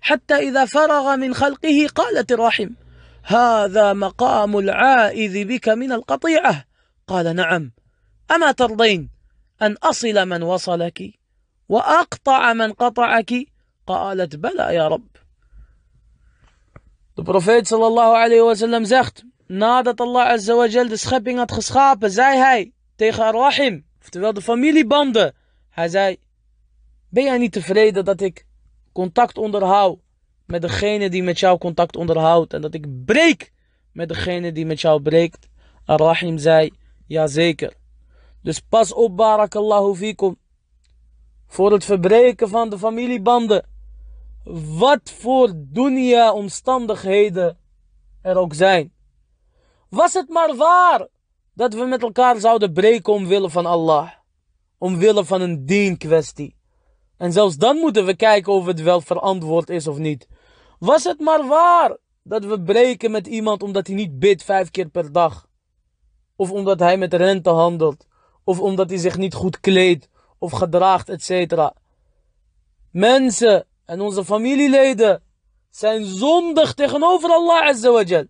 حتى 0.00 0.34
إذا 0.34 0.64
فرغ 0.64 1.16
من 1.16 1.34
خلقه 1.34 1.88
قالت 1.94 2.32
الرحم. 2.32 2.70
هذا 3.22 3.92
مقام 3.92 4.58
العائذ 4.58 5.44
بك 5.44 5.68
من 5.68 5.92
القطيعة. 5.92 6.64
قال 7.06 7.36
نعم. 7.36 7.72
أما 8.30 8.52
ترضين 8.52 9.10
أن 9.62 9.72
أصل 9.82 10.26
من 10.26 10.42
وصلك 10.42 11.02
وأقطع 11.68 12.52
من 12.52 12.72
قطعك؟ 12.72 13.32
قالت 13.86 14.36
بلى 14.36 14.74
يا 14.74 14.88
رب 14.88 15.10
De 17.14 17.22
profeet 17.22 17.66
sallallahu 17.66 18.14
alayhi 18.14 18.42
wa 18.42 18.84
zegt, 18.84 19.24
nadat 19.46 20.00
Allah 20.00 20.26
azawajal 20.26 20.88
de 20.88 20.96
schepping 20.96 21.38
had 21.38 21.52
geschapen, 21.52 22.10
zei 22.10 22.38
hij 22.38 22.72
tegen 22.96 23.24
Ar-Rahim, 23.24 23.84
oftewel 24.00 24.32
de 24.32 24.42
familiebanden, 24.42 25.34
hij 25.70 25.88
zei, 25.88 26.16
ben 27.08 27.24
jij 27.24 27.38
niet 27.38 27.52
tevreden 27.52 28.04
dat 28.04 28.20
ik 28.20 28.46
contact 28.92 29.38
onderhoud 29.38 29.98
met 30.46 30.62
degene 30.62 31.10
die 31.10 31.22
met 31.22 31.38
jou 31.38 31.58
contact 31.58 31.96
onderhoudt 31.96 32.52
en 32.52 32.60
dat 32.60 32.74
ik 32.74 33.04
breek 33.04 33.52
met 33.92 34.08
degene 34.08 34.52
die 34.52 34.66
met 34.66 34.80
jou 34.80 35.02
breekt? 35.02 35.48
Ar-Rahim 35.84 36.38
zei, 36.38 36.70
jazeker. 37.06 37.72
Dus 38.42 38.60
pas 38.60 38.92
op, 38.92 39.16
barakallahu 39.16 39.94
fikum 39.96 40.36
voor 41.50 41.72
het 41.72 41.84
verbreken 41.84 42.48
van 42.48 42.70
de 42.70 42.78
familiebanden 42.78 43.66
wat 44.78 45.00
voor 45.18 45.52
dunya 45.56 46.32
omstandigheden 46.32 47.58
er 48.22 48.36
ook 48.36 48.54
zijn. 48.54 48.92
Was 49.88 50.12
het 50.12 50.28
maar 50.28 50.56
waar 50.56 51.06
dat 51.54 51.74
we 51.74 51.84
met 51.84 52.02
elkaar 52.02 52.40
zouden 52.40 52.72
breken 52.72 53.12
omwille 53.12 53.50
van 53.50 53.66
Allah. 53.66 54.10
Omwille 54.78 55.24
van 55.24 55.40
een 55.40 55.66
dien 55.66 55.96
kwestie. 55.98 56.56
En 57.16 57.32
zelfs 57.32 57.56
dan 57.56 57.76
moeten 57.76 58.06
we 58.06 58.16
kijken 58.16 58.52
of 58.52 58.66
het 58.66 58.82
wel 58.82 59.00
verantwoord 59.00 59.70
is 59.70 59.86
of 59.86 59.98
niet. 59.98 60.28
Was 60.78 61.04
het 61.04 61.20
maar 61.20 61.46
waar 61.46 61.96
dat 62.22 62.44
we 62.44 62.62
breken 62.62 63.10
met 63.10 63.26
iemand 63.26 63.62
omdat 63.62 63.86
hij 63.86 63.96
niet 63.96 64.18
bidt 64.18 64.42
vijf 64.42 64.70
keer 64.70 64.88
per 64.88 65.12
dag. 65.12 65.48
Of 66.36 66.50
omdat 66.50 66.78
hij 66.78 66.96
met 66.96 67.14
rente 67.14 67.50
handelt. 67.50 68.06
Of 68.44 68.60
omdat 68.60 68.88
hij 68.90 68.98
zich 68.98 69.16
niet 69.16 69.34
goed 69.34 69.60
kleedt 69.60 70.08
of 70.40 70.52
gedraagt, 70.52 71.08
etc. 71.08 71.70
Mensen 72.90 73.66
en 73.84 74.00
onze 74.00 74.24
familieleden 74.24 75.22
zijn 75.70 76.04
zondig 76.04 76.74
tegenover 76.74 77.30
Allah 77.30 77.66
Azza 77.66 78.24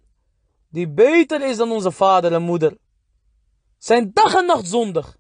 Die 0.69 0.89
beter 0.89 1.43
is 1.49 1.57
dan 1.57 1.71
onze 1.71 1.91
vader 1.91 2.33
en 2.33 2.43
moeder. 2.43 2.77
Zijn 3.79 4.11
dag 4.15 4.35
en 4.35 4.47
nacht 4.47 4.69
zondig. 4.69 5.17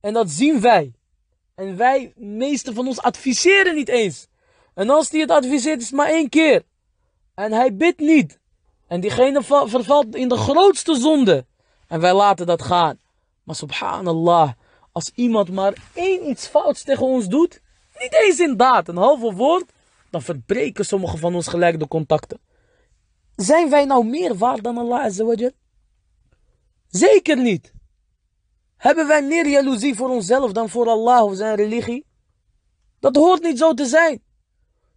En 0.00 0.12
dat 0.12 0.30
zien 0.30 0.60
wij. 0.60 0.94
En 1.54 1.76
wij, 1.76 2.12
meeste 2.16 2.74
van 2.74 2.86
ons, 2.86 3.00
adviseren 3.00 3.74
niet 3.74 3.88
eens. 3.88 4.28
En 4.74 4.90
als 4.90 5.10
hij 5.10 5.20
het 5.20 5.30
adviseert, 5.30 5.80
is 5.80 5.86
het 5.86 5.96
maar 5.96 6.08
één 6.08 6.28
keer. 6.28 6.62
En 7.34 7.52
hij 7.52 7.76
bidt 7.76 8.00
niet. 8.00 8.38
En 8.86 9.00
diegene 9.00 9.42
vervalt 9.42 10.14
in 10.14 10.28
de 10.28 10.36
grootste 10.36 10.94
zonde. 10.94 11.46
En 11.86 12.00
wij 12.00 12.14
laten 12.14 12.46
dat 12.46 12.62
gaan. 12.62 13.00
Maar 13.44 13.54
subhanallah, 13.54 14.52
als 14.94 15.10
iemand 15.14 15.50
maar 15.50 15.74
één 15.92 16.28
iets 16.28 16.46
fouts 16.46 16.82
tegen 16.82 17.06
ons 17.06 17.26
doet, 17.28 17.60
niet 17.98 18.14
eens 18.22 18.38
in 18.38 18.56
daad, 18.56 18.88
een 18.88 18.96
halve 18.96 19.32
woord, 19.32 19.72
dan 20.10 20.22
verbreken 20.22 20.84
sommige 20.84 21.16
van 21.16 21.34
ons 21.34 21.46
gelijk 21.46 21.78
de 21.78 21.88
contacten. 21.88 22.40
Zijn 23.36 23.70
wij 23.70 23.84
nou 23.84 24.06
meer 24.06 24.36
waard 24.36 24.62
dan 24.62 24.78
Allah 24.78 25.04
Azawajal? 25.04 25.50
Zeker 26.88 27.36
niet. 27.36 27.72
Hebben 28.76 29.06
wij 29.06 29.22
meer 29.22 29.48
jaloezie 29.48 29.94
voor 29.94 30.08
onszelf 30.08 30.52
dan 30.52 30.68
voor 30.68 30.88
Allah 30.88 31.24
of 31.24 31.36
zijn 31.36 31.56
religie? 31.56 32.06
Dat 33.00 33.16
hoort 33.16 33.42
niet 33.42 33.58
zo 33.58 33.74
te 33.74 33.86
zijn. 33.86 34.22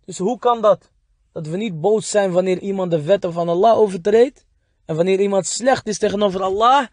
Dus 0.06 0.18
hoe 0.18 0.40
kan 0.40 0.62
dat? 0.62 0.92
Dat 1.32 1.48
we 1.48 1.58
niet 1.58 1.82
boos 1.82 2.10
zijn 2.10 2.32
wanneer 2.32 2.60
iemand 2.60 2.92
de 2.92 3.02
wetten 3.02 3.34
van 3.34 3.50
Allah 3.50 3.78
overtreedt. 3.78 4.46
En 4.86 4.96
wanneer 4.96 5.20
iemand 5.20 5.46
slecht 5.46 5.88
is 5.88 5.98
tegenover 5.98 6.42
Allah. 6.42 6.88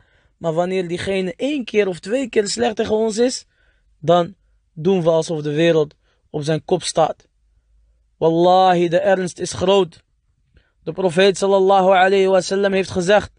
Maar 0.45 0.53
wanneer 0.53 0.89
diegene 0.89 1.35
één 1.37 1.65
keer 1.65 1.89
of 1.89 1.99
twee 1.99 2.29
keer 2.29 2.49
slecht 2.49 2.77
tegen 2.77 2.95
ons 2.95 3.19
is. 3.19 3.47
Dan 3.99 4.35
doen 4.73 5.03
we 5.03 5.11
alsof 5.11 5.43
de 5.43 5.55
wereld 5.55 5.95
op 6.31 6.43
zijn 6.43 6.65
kop 6.65 6.83
staat. 6.83 7.29
Wallahi, 8.17 8.89
de 8.89 9.01
ernst 9.01 9.39
is 9.39 9.53
groot. 9.53 10.03
De 10.83 10.93
profeet 10.93 11.39
sallallahu 11.39 11.89
alayhi 11.89 12.27
wa 12.27 12.41
sallam 12.41 12.73
heeft 12.73 12.91
gezegd: 12.91 13.31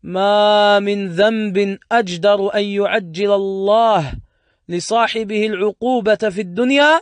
ما 0.00 0.78
من 0.78 1.08
ذنب 1.08 1.78
أجدر 1.92 2.54
أن 2.54 2.64
يعجل 2.64 3.32
الله 3.32 4.12
لصاحبه 4.68 5.46
العقوبة 5.46 6.28
في 6.30 6.40
الدنيا 6.40 7.00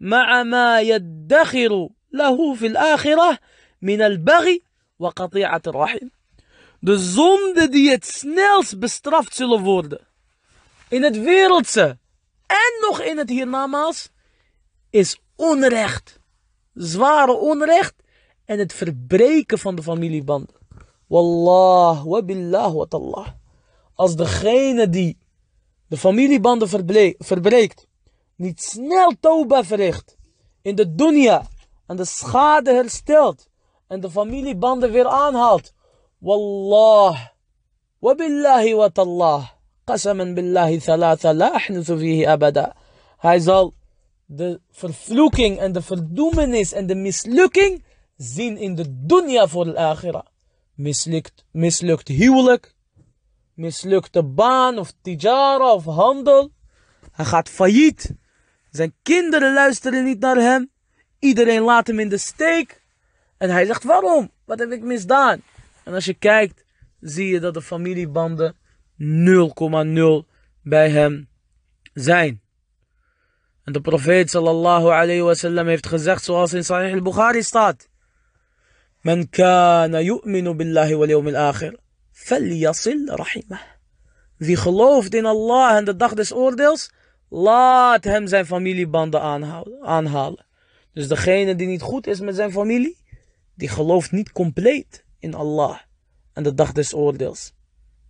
مع 0.00 0.42
ما 0.42 0.80
يدخر 0.80 1.88
له 2.12 2.54
في 2.54 2.66
الآخرة 2.66 3.38
من 3.82 4.02
البغي 4.02 4.62
وقطيعة 4.98 5.62
الرحم. 5.66 6.13
De 6.84 6.98
zonde 6.98 7.68
die 7.68 7.90
het 7.90 8.06
snelst 8.06 8.78
bestraft 8.78 9.34
zullen 9.34 9.62
worden. 9.62 10.06
In 10.88 11.02
het 11.02 11.20
wereldse 11.20 11.98
en 12.46 12.88
nog 12.88 13.00
in 13.00 13.18
het 13.18 13.28
hiernamaals 13.28 14.10
is 14.90 15.20
onrecht 15.36 16.20
zware 16.74 17.32
onrecht 17.32 17.94
en 18.44 18.58
het 18.58 18.72
verbreken 18.72 19.58
van 19.58 19.74
de 19.74 19.82
familiebanden. 19.82 20.54
Wallah, 21.06 22.04
wa 22.04 22.22
billah, 22.22 22.74
wa. 22.90 23.36
Als 23.94 24.16
degene 24.16 24.88
die 24.88 25.18
de 25.86 25.96
familiebanden 25.96 26.68
verbreekt, 27.18 27.86
niet 28.36 28.62
snel 28.62 29.12
toba 29.20 29.64
verricht, 29.64 30.16
in 30.62 30.74
de 30.74 30.94
dunya 30.94 31.46
en 31.86 31.96
de 31.96 32.04
schade 32.04 32.72
herstelt 32.72 33.48
en 33.86 34.00
de 34.00 34.10
familiebanden 34.10 34.92
weer 34.92 35.06
aanhaalt. 35.06 35.73
Billahi 38.00 38.72
wa 38.72 38.88
tallah. 38.88 39.42
Qasaman 39.86 40.32
billahi 40.36 40.80
thalatha 40.80 41.36
la 41.36 41.50
ahnuthu 41.52 41.98
fihi 42.00 42.24
abada. 42.26 42.74
Hij 43.18 43.38
zal 43.38 43.74
de 44.26 44.60
vervloeking 44.70 45.58
en 45.58 45.72
de 45.72 45.82
verdoemenis 45.82 46.72
en 46.72 46.86
de 46.86 46.94
mislukking 46.94 47.84
zien 48.16 48.56
in 48.56 48.74
de 48.74 48.84
dunya 48.88 49.46
voor 49.46 49.64
de 49.64 49.76
akhira. 49.76 50.24
Mislukt, 50.74 51.44
mislukt 51.50 52.08
huwelijk, 52.08 52.74
mislukte 53.54 54.22
baan 54.22 54.78
of 54.78 54.92
tijara 55.02 55.72
of 55.74 55.84
handel. 55.84 56.50
Hij 57.12 57.24
gaat 57.24 57.48
failliet. 57.48 58.14
Zijn 58.70 58.94
kinderen 59.02 59.52
luisteren 59.52 60.04
niet 60.04 60.20
naar 60.20 60.36
hem. 60.36 60.70
Iedereen 61.18 61.62
laat 61.62 61.86
hem 61.86 61.98
in 61.98 62.08
de 62.08 62.18
steek. 62.18 62.82
En 63.36 63.50
hij 63.50 63.64
zegt 63.66 63.84
waarom? 63.84 64.30
Wat 64.44 64.58
heb 64.58 64.70
ik 64.70 64.82
misdaan? 64.82 65.42
En 65.84 65.94
als 65.94 66.04
je 66.04 66.14
kijkt, 66.14 66.64
zie 67.00 67.28
je 67.28 67.40
dat 67.40 67.54
de 67.54 67.62
familiebanden 67.62 68.54
0,0 70.24 70.28
bij 70.62 70.90
hem 70.90 71.28
zijn. 71.92 72.42
En 73.64 73.72
de 73.72 73.80
profeet 73.80 74.30
sallallahu 74.30 74.84
alayhi 74.84 75.20
wa 75.20 75.34
sallam 75.34 75.66
heeft 75.66 75.86
gezegd 75.86 76.24
zoals 76.24 76.52
in 76.52 76.64
Sahih 76.64 76.94
al-Bukhari 76.94 77.42
staat. 77.42 77.88
Men 79.00 79.28
kana 79.30 80.00
yu'minu 80.00 80.54
billahi 80.54 80.94
wal 80.94 81.08
yawm 81.08 81.26
al-akhir. 81.26 81.78
Falyasil 82.12 83.06
rahimah. 83.06 83.60
Wie 84.36 84.56
gelooft 84.56 85.14
in 85.14 85.26
Allah 85.26 85.76
en 85.76 85.84
de 85.84 85.96
dag 85.96 86.14
des 86.14 86.32
oordeels, 86.32 86.92
laat 87.28 88.04
hem 88.04 88.26
zijn 88.26 88.46
familiebanden 88.46 89.20
aanhalen. 89.82 90.46
Dus 90.92 91.08
degene 91.08 91.54
die 91.54 91.66
niet 91.66 91.82
goed 91.82 92.06
is 92.06 92.20
met 92.20 92.34
zijn 92.34 92.52
familie, 92.52 92.96
die 93.54 93.68
gelooft 93.68 94.12
niet 94.12 94.32
compleet 94.32 95.03
in 95.24 95.34
Allah 95.34 95.80
en 96.32 96.42
de 96.42 96.54
dag 96.54 96.72
des 96.72 96.94
oordeels. 96.94 97.52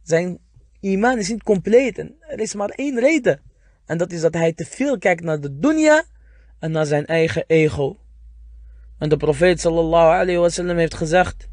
Zijn 0.02 0.38
iman 0.80 1.18
is 1.18 1.28
niet 1.28 1.42
compleet 1.42 1.98
en 1.98 2.16
er 2.20 2.40
is 2.40 2.54
maar 2.54 2.68
één 2.68 3.00
reden. 3.00 3.40
En 3.86 3.98
dat 3.98 4.12
is 4.12 4.20
dat 4.20 4.34
hij 4.34 4.52
te 4.52 4.64
veel 4.64 4.98
kijkt 4.98 5.22
naar 5.22 5.40
de 5.40 5.58
dunya 5.58 6.04
en 6.58 6.70
naar 6.70 6.86
zijn 6.86 7.06
eigen 7.06 7.44
ego. 7.46 7.96
En 8.98 9.08
de 9.08 9.16
profeet 9.16 9.60
sallallahu 9.60 10.20
alayhi 10.20 10.74
heeft 10.76 10.94
gezegd, 10.94 11.48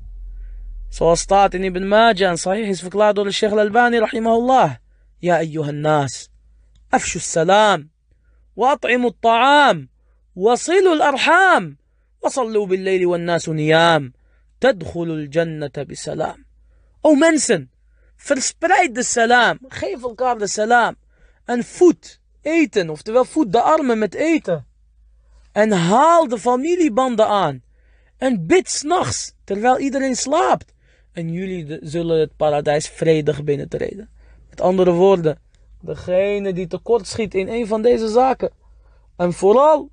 zoals 0.90 1.20
staat 1.20 1.54
in 1.54 1.64
Ibn 1.64 1.88
Majah 1.88 2.30
en 2.30 2.38
Sahih 2.38 2.68
is 2.68 2.82
verklaard 2.82 3.16
door 3.16 3.26
de 3.26 3.32
Sheikh 3.32 3.54
al-Albani 3.54 4.00
rahimahullah. 4.00 4.76
Ja 5.18 5.36
ayyuhan 5.36 5.80
nas, 5.80 6.30
afshu 6.90 7.20
salam, 7.20 7.92
wa 8.54 8.72
at'imu 8.72 9.12
ta'am 9.20 9.90
wa 10.34 10.56
silu 10.56 10.92
al-arham, 10.92 11.78
wa 12.20 12.30
sallu 12.30 12.68
bil-layli 12.68 13.06
wan 13.06 13.24
nasu 13.24 13.54
niyam. 13.54 14.14
Tadkhulul 14.62 15.28
jannata 15.36 15.86
bisalam. 15.90 16.40
O 17.02 17.16
mensen, 17.16 17.70
verspreid 18.16 18.96
de 18.96 19.04
salam. 19.04 19.58
Geef 19.68 20.04
elkaar 20.04 20.38
de 20.38 20.48
salam. 20.48 20.96
En 21.46 21.64
voed 21.64 22.20
eten, 22.42 22.90
oftewel 22.90 23.26
voed 23.26 23.52
de 23.52 23.62
armen 23.62 23.98
met 23.98 24.14
eten. 24.14 24.66
En 25.52 25.72
haal 25.72 26.28
de 26.28 26.40
familiebanden 26.40 27.28
aan. 27.28 27.64
En 28.18 28.46
bid 28.46 28.70
s'nachts, 28.70 29.34
terwijl 29.44 29.80
iedereen 29.80 30.16
slaapt. 30.16 30.74
En 31.12 31.32
jullie 31.32 31.80
zullen 31.82 32.20
het 32.20 32.36
paradijs 32.36 32.88
vredig 32.88 33.44
binnentreden. 33.44 34.10
Met 34.50 34.62
andere 34.62 34.92
woorden, 34.92 35.40
degene 35.82 36.54
die 36.54 36.68
tekort 36.68 37.08
schiet 37.08 37.34
in 37.34 37.48
een 37.48 37.68
van 37.68 37.82
deze 37.82 38.08
zaken. 38.08 38.52
En 39.18 39.34
vooral 39.34 39.90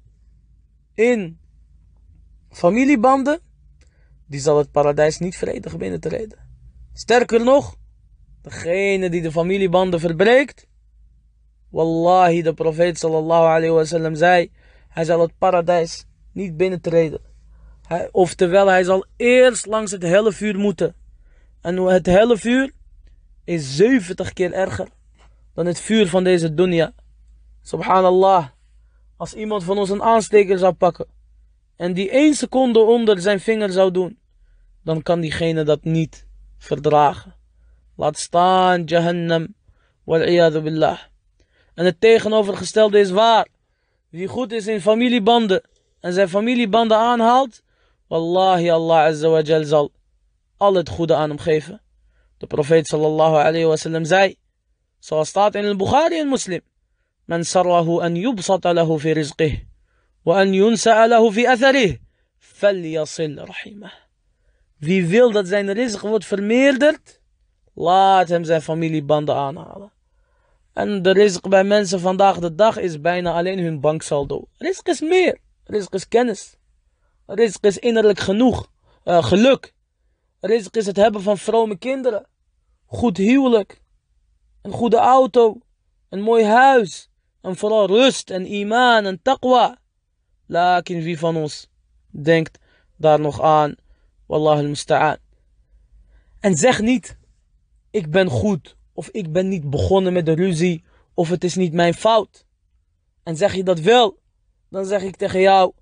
in 0.95 1.39
familiebanden 2.51 3.41
die 4.29 4.41
zal 4.41 4.59
het 4.59 4.71
paradijs 4.71 5.19
niet 5.19 5.37
vredig 5.37 5.77
binnentreden. 5.77 6.39
Sterker 6.93 7.45
nog, 7.45 7.77
degene 8.43 9.11
die 9.11 9.23
de 9.23 9.33
familiebanden 9.33 10.01
verbreekt, 10.01 10.67
wallahi, 11.71 12.43
de 12.43 12.55
profeet 12.55 12.99
sallallahu 12.99 13.45
alayhi 13.47 13.71
wasallam 13.71 14.15
zei, 14.15 14.51
hij 14.89 15.05
zal 15.05 15.21
het 15.21 15.39
paradijs 15.39 16.07
niet 16.33 16.57
binnentreden. 16.57 17.21
Hij, 17.87 18.09
oftewel, 18.13 18.67
hij 18.67 18.85
zal 18.85 19.07
eerst 19.17 19.67
langs 19.67 19.91
het 19.91 20.03
helle 20.03 20.33
vuur 20.33 20.59
moeten. 20.59 20.95
En 21.61 21.77
het 21.77 22.07
helle 22.07 22.39
vuur 22.39 22.73
is 23.45 23.77
70 23.77 24.33
keer 24.33 24.53
erger 24.53 24.89
dan 25.55 25.67
het 25.67 25.81
vuur 25.81 26.09
van 26.09 26.25
deze 26.25 26.55
dunya. 26.55 26.93
Subhanallah. 27.63 28.47
Als 29.17 29.35
iemand 29.35 29.65
van 29.65 29.79
ons 29.79 29.91
een 29.91 30.03
aansteker 30.03 30.59
zou 30.59 30.73
pakken 30.73 31.07
en 31.79 31.93
die 31.93 32.11
één 32.11 32.35
seconde 32.35 32.79
onder 32.79 33.21
zijn 33.21 33.41
vinger 33.41 33.73
zou 33.73 33.91
doen, 33.91 34.18
dan 34.89 35.03
kan 35.03 35.21
diegene 35.21 35.63
dat 35.65 35.85
niet 35.85 36.27
verdragen. 36.59 37.35
Laat 37.97 38.19
staan 38.19 38.85
Jahannam. 38.85 39.55
Wal 40.05 40.63
billah. 40.63 40.99
En 41.75 41.85
het 41.85 42.01
tegenovergestelde 42.01 42.99
is 42.99 43.11
waar. 43.11 43.49
Wie 44.09 44.29
goed 44.29 44.53
is 44.53 44.67
in 44.67 44.81
familiebanden 44.81 45.63
en 46.01 46.13
zijn 46.13 46.29
familiebanden 46.29 46.97
aanhaalt, 46.97 47.63
wallahi 48.07 48.71
Allah 48.71 49.05
Azza 49.05 49.29
wa 49.29 49.41
Jal 49.41 49.65
zal 49.65 49.91
al 50.57 50.75
het 50.75 50.89
goede 50.89 51.15
aan 51.15 51.29
hem 51.29 51.39
geven. 51.39 51.81
De 52.39 52.47
profeet 52.47 52.87
sallallahu 52.87 53.37
alayhi 53.37 53.67
wa 53.67 53.77
sallam 53.77 54.05
zei, 54.05 54.37
zoals 54.99 55.29
staat 55.29 55.55
in 55.55 55.65
al-Bukhari 55.65 56.19
en 56.19 56.29
Muslim, 56.29 56.61
من 57.29 57.43
سره 57.43 58.07
أن 58.07 58.17
يبسط 58.17 58.67
له 58.67 58.97
في 58.97 59.13
رزقه 59.13 59.59
وأن 60.25 60.55
ينسأ 60.55 61.07
له 61.07 61.31
في 61.31 61.53
أثره 61.53 61.99
فليصل 62.39 63.49
رحمه 63.49 64.08
Wie 64.79 65.07
wil 65.07 65.33
dat 65.33 65.49
zijn 65.49 65.73
rizq 65.73 66.01
wordt 66.01 66.25
vermeerderd, 66.25 67.21
laat 67.75 68.29
hem 68.29 68.45
zijn 68.45 68.63
familiebanden 68.63 69.35
aanhalen. 69.35 69.93
En 70.73 71.03
de 71.03 71.13
rizq 71.13 71.49
bij 71.49 71.65
mensen 71.65 72.01
vandaag 72.01 72.39
de 72.39 72.55
dag 72.55 72.77
is 72.77 73.01
bijna 73.01 73.33
alleen 73.33 73.59
hun 73.59 73.81
banksaldo. 73.81 74.49
Rizq 74.53 74.83
is 74.83 75.01
meer. 75.01 75.39
Rizq 75.65 75.91
is 75.91 76.09
kennis. 76.09 76.57
Rizq 77.27 77.61
is 77.61 77.79
innerlijk 77.79 78.19
genoeg. 78.19 78.71
Uh, 79.05 79.25
geluk. 79.25 79.75
Rizq 80.41 80.71
is 80.71 80.87
het 80.87 80.97
hebben 80.97 81.23
van 81.23 81.39
vrome 81.39 81.77
kinderen. 81.77 82.27
Goed 82.87 83.17
huwelijk. 83.17 83.83
Een 84.63 84.73
goede 84.73 84.97
auto. 84.97 85.59
Een 86.09 86.21
mooi 86.21 86.45
huis. 86.45 87.11
En 87.41 87.57
vooral 87.57 87.87
rust 87.87 88.31
en 88.31 88.53
iman 88.53 89.05
en 89.05 89.23
taqwa. 89.23 89.79
Lakin 90.47 91.03
wie 91.03 91.19
van 91.19 91.37
ons 91.37 91.69
denkt 92.11 92.59
daar 92.97 93.21
nog 93.21 93.41
aan. 93.41 93.75
Wallah 94.29 94.59
al-musta'an. 94.59 95.17
En 96.41 96.55
zeg 96.55 96.81
niet, 96.81 97.17
ik 97.91 98.11
ben 98.11 98.29
goed. 98.29 98.77
Of 98.93 99.09
ik 99.09 99.33
ben 99.33 99.49
niet 99.49 99.71
begonnen 99.71 100.13
met 100.13 100.27
de 100.27 100.33
ruzie. 100.33 100.85
Of 101.15 101.29
het 101.29 101.45
is 101.45 101.55
niet 101.55 101.73
mijn 101.73 101.95
fout. 101.95 102.45
En 103.23 103.37
zeg 103.37 103.55
je 103.55 103.63
dat 103.63 103.81
wel, 103.81 104.19
dan 104.71 104.85
zeg 104.85 105.03
ik 105.03 105.17
tegen 105.17 105.41
jou 105.41 105.73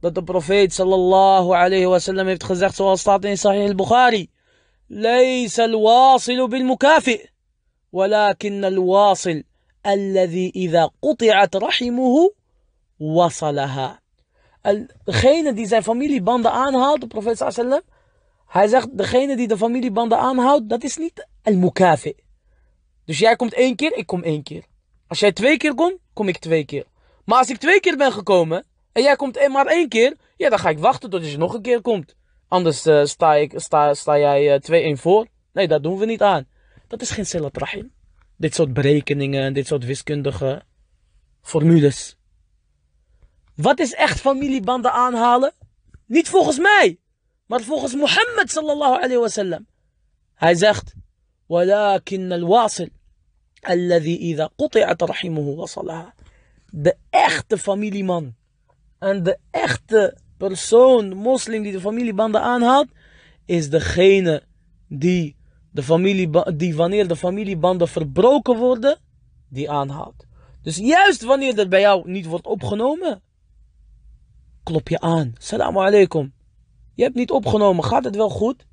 dat 0.00 0.14
de 0.14 0.22
profeet 0.22 0.72
sallallahu 0.72 1.52
alayhi 1.52 1.86
wasallam 1.86 2.26
heeft 2.26 2.44
gezegd 2.44 2.74
zoals 2.74 3.00
staat 3.00 3.24
in 3.24 3.38
Sahih 3.38 3.68
al-Bukhari. 3.68 4.30
ليس 4.90 5.60
الواصل 5.60 6.48
بالمكافئ 6.48 7.28
ولكن 7.92 8.64
الواصل 8.64 9.44
الذي 9.86 10.52
إذا 10.56 10.90
قطعت 11.02 11.56
رحمه 11.56 12.30
وصلها 13.00 14.00
Degene 15.04 15.52
die 15.52 15.66
zijn 15.66 15.82
familiebanden 15.82 16.52
aanhoudt, 16.52 17.00
de 17.00 17.06
profeet 17.06 17.44
sallam, 17.48 17.80
hij 18.46 18.66
zegt, 18.66 18.98
degene 18.98 19.36
die 19.36 19.48
de 19.48 19.56
familiebanden 19.56 20.18
aanhoudt, 20.18 20.68
dat 20.68 20.82
is 20.82 20.96
niet 20.96 21.28
al-mukafi. 21.42 22.14
Dus 23.04 23.18
jij 23.18 23.36
komt 23.36 23.54
één 23.54 23.76
keer, 23.76 23.96
ik 23.96 24.06
kom 24.06 24.22
één 24.22 24.42
keer. 24.42 24.64
Als 25.06 25.20
jij 25.20 25.32
twee 25.32 25.56
keer 25.56 25.74
komt, 25.74 25.98
kom 26.12 26.28
ik 26.28 26.38
twee 26.38 26.64
keer. 26.64 26.84
Maar 27.24 27.38
als 27.38 27.50
ik 27.50 27.56
twee 27.56 27.80
keer 27.80 27.96
ben 27.96 28.12
gekomen, 28.12 28.64
en 28.92 29.02
jij 29.02 29.16
komt 29.16 29.48
maar 29.48 29.66
één 29.66 29.88
keer, 29.88 30.16
ja, 30.36 30.48
dan 30.48 30.58
ga 30.58 30.68
ik 30.68 30.78
wachten 30.78 31.10
tot 31.10 31.30
je 31.30 31.36
nog 31.36 31.54
een 31.54 31.62
keer 31.62 31.80
komt. 31.80 32.16
Anders 32.48 32.86
uh, 32.86 33.04
sta, 33.04 33.34
ik, 33.34 33.52
sta, 33.56 33.94
sta 33.94 34.18
jij 34.18 34.60
uh, 34.70 34.96
2-1 34.96 35.00
voor. 35.00 35.26
Nee, 35.52 35.68
dat 35.68 35.82
doen 35.82 35.98
we 35.98 36.06
niet 36.06 36.22
aan. 36.22 36.48
Dat 36.88 37.00
is 37.02 37.10
geen 37.10 37.26
silat 37.26 37.56
rahim. 37.56 37.92
Dit 38.36 38.54
soort 38.54 38.72
berekeningen, 38.72 39.52
dit 39.52 39.66
soort 39.66 39.84
wiskundige 39.84 40.62
formules. 41.42 42.16
Wat 43.60 43.80
is 43.80 43.94
echt 43.94 44.20
familiebanden 44.20 44.92
aanhalen? 44.92 45.52
Niet 46.06 46.28
volgens 46.28 46.58
mij, 46.58 46.98
maar 47.46 47.60
volgens 47.60 47.94
Mohammed 47.94 48.50
sallallahu 48.50 48.96
alayhi 48.96 49.16
wasallam. 49.16 49.66
Hij 50.34 50.54
zegt: 50.54 50.94
al-wasil 51.48 52.88
alladhi 53.60 54.16
idha. 54.16 54.50
De 56.72 56.96
echte 57.10 57.58
familieman 57.58 58.34
en 58.98 59.22
de 59.22 59.38
echte 59.50 60.16
persoon, 60.36 61.16
moslim 61.16 61.62
die 61.62 61.72
de 61.72 61.80
familiebanden 61.80 62.42
aanhaalt, 62.42 62.88
is 63.44 63.70
degene 63.70 64.42
die, 64.88 65.36
de 65.72 65.82
familie, 65.82 66.56
die 66.56 66.74
wanneer 66.74 67.08
de 67.08 67.16
familiebanden 67.16 67.88
verbroken 67.88 68.56
worden, 68.56 68.98
die 69.48 69.70
aanhaalt. 69.70 70.26
Dus 70.62 70.76
juist 70.76 71.22
wanneer 71.22 71.54
dat 71.54 71.68
bij 71.68 71.80
jou 71.80 72.10
niet 72.10 72.26
wordt 72.26 72.46
opgenomen, 72.46 73.22
klop 74.62 74.88
je 74.88 75.00
aan. 75.00 75.32
Salam 75.38 75.78
alaikum. 75.78 76.32
Je 76.94 77.02
hebt 77.02 77.14
niet 77.14 77.30
opgenomen, 77.30 77.84
gaat 77.84 78.04
het 78.04 78.16
wel 78.16 78.30
goed? 78.30 78.66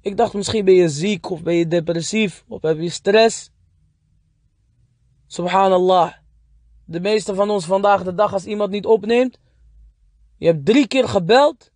Ik 0.00 0.16
dacht 0.16 0.34
misschien 0.34 0.64
ben 0.64 0.74
je 0.74 0.88
ziek 0.88 1.30
of 1.30 1.42
ben 1.42 1.54
je 1.54 1.68
depressief 1.68 2.44
of 2.48 2.62
heb 2.62 2.78
je 2.78 2.90
stress. 2.90 3.50
Subhanallah. 5.26 6.12
De 6.84 7.00
meeste 7.00 7.34
van 7.34 7.50
ons 7.50 7.64
vandaag 7.64 8.02
de 8.02 8.14
dag 8.14 8.32
als 8.32 8.44
iemand 8.44 8.70
niet 8.70 8.86
opneemt. 8.86 9.38
Je 10.36 10.46
hebt 10.46 10.66
drie 10.66 10.86
keer 10.86 11.08
gebeld. 11.08 11.70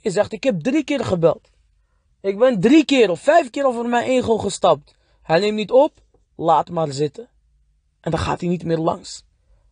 Je 0.00 0.10
zegt 0.10 0.32
ik 0.32 0.44
heb 0.44 0.60
drie 0.60 0.84
keer 0.84 1.04
gebeld. 1.04 1.50
Ik 2.20 2.38
ben 2.38 2.60
drie 2.60 2.84
keer 2.84 3.10
of 3.10 3.20
vijf 3.20 3.50
keer 3.50 3.66
over 3.66 3.88
mijn 3.88 4.08
ego 4.08 4.38
gestapt. 4.38 4.94
Hij 5.22 5.38
neemt 5.38 5.56
niet 5.56 5.70
op. 5.70 5.92
Laat 6.36 6.70
maar 6.70 6.92
zitten. 6.92 7.28
En 8.00 8.10
dan 8.10 8.20
gaat 8.20 8.40
hij 8.40 8.48
niet 8.48 8.64
meer 8.64 8.78
langs. 8.78 9.24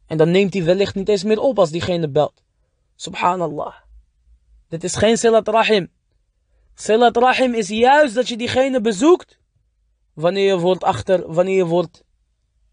En 0.06 0.16
dan 0.16 0.30
neemt 0.30 0.54
hij 0.54 0.64
wellicht 0.64 0.94
niet 0.94 1.08
eens 1.08 1.24
meer 1.24 1.40
op 1.40 1.58
als 1.58 1.70
diegene 1.70 2.08
belt. 2.08 2.43
Subhanallah. 2.96 3.74
Dit 4.68 4.84
is 4.84 4.96
geen 4.96 5.16
silat 5.18 5.48
rahim. 5.48 5.90
Silat 6.74 7.16
rahim 7.16 7.54
is 7.54 7.68
juist 7.68 8.14
dat 8.14 8.28
je 8.28 8.36
diegene 8.36 8.80
bezoekt. 8.80 9.38
Wanneer 10.12 10.46
je 10.46 10.58
wordt 10.58 10.84
achter, 10.84 11.32
wanneer 11.32 11.56
je 11.56 11.66
wordt 11.66 12.04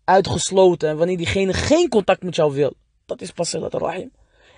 uitgesloten. 0.04 0.90
En 0.90 0.98
wanneer 0.98 1.18
diegene 1.18 1.54
geen 1.54 1.90
contact 1.90 2.24
met 2.24 2.36
jou 2.36 2.54
wil. 2.54 2.74
Dat 3.06 3.22
is 3.22 3.32
pas 3.32 3.50
silat 3.50 3.74
rahim. 3.74 4.12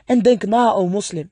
En 0.06 0.21
denk 0.21 0.43
na, 0.45 0.73
o 0.73 0.88
moslim. 0.88 1.32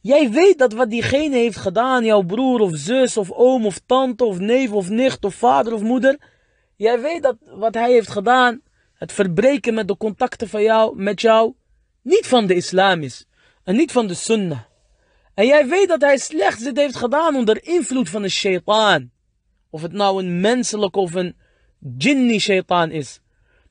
Jij 0.00 0.30
weet 0.30 0.58
dat 0.58 0.72
wat 0.72 0.90
diegene 0.90 1.36
heeft 1.36 1.56
gedaan, 1.56 2.04
jouw 2.04 2.22
broer 2.22 2.60
of 2.60 2.76
zus 2.76 3.16
of 3.16 3.30
oom 3.30 3.66
of 3.66 3.80
tante 3.86 4.24
of 4.24 4.38
neef 4.38 4.72
of 4.72 4.88
nicht 4.88 5.24
of 5.24 5.34
vader 5.34 5.72
of 5.72 5.82
moeder. 5.82 6.18
Jij 6.76 7.00
weet 7.00 7.22
dat 7.22 7.36
wat 7.40 7.74
hij 7.74 7.90
heeft 7.90 8.10
gedaan, 8.10 8.60
het 8.94 9.12
verbreken 9.12 9.74
met 9.74 9.88
de 9.88 9.96
contacten 9.96 10.48
van 10.48 10.62
jou, 10.62 11.02
met 11.02 11.20
jou, 11.20 11.54
niet 12.02 12.26
van 12.26 12.46
de 12.46 12.54
islam 12.54 13.02
is. 13.02 13.26
En 13.68 13.76
niet 13.76 13.92
van 13.92 14.06
de 14.06 14.14
sunnah. 14.14 14.60
En 15.34 15.46
jij 15.46 15.68
weet 15.68 15.88
dat 15.88 16.00
hij 16.00 16.18
slechts 16.18 16.62
dit 16.62 16.76
heeft 16.76 16.96
gedaan 16.96 17.36
onder 17.36 17.64
invloed 17.64 18.08
van 18.08 18.22
een 18.22 18.30
shaitaan. 18.30 19.12
Of 19.70 19.82
het 19.82 19.92
nou 19.92 20.22
een 20.22 20.40
menselijk 20.40 20.96
of 20.96 21.14
een 21.14 21.36
jinni 21.98 22.38
shaitaan 22.38 22.90
is. 22.90 23.20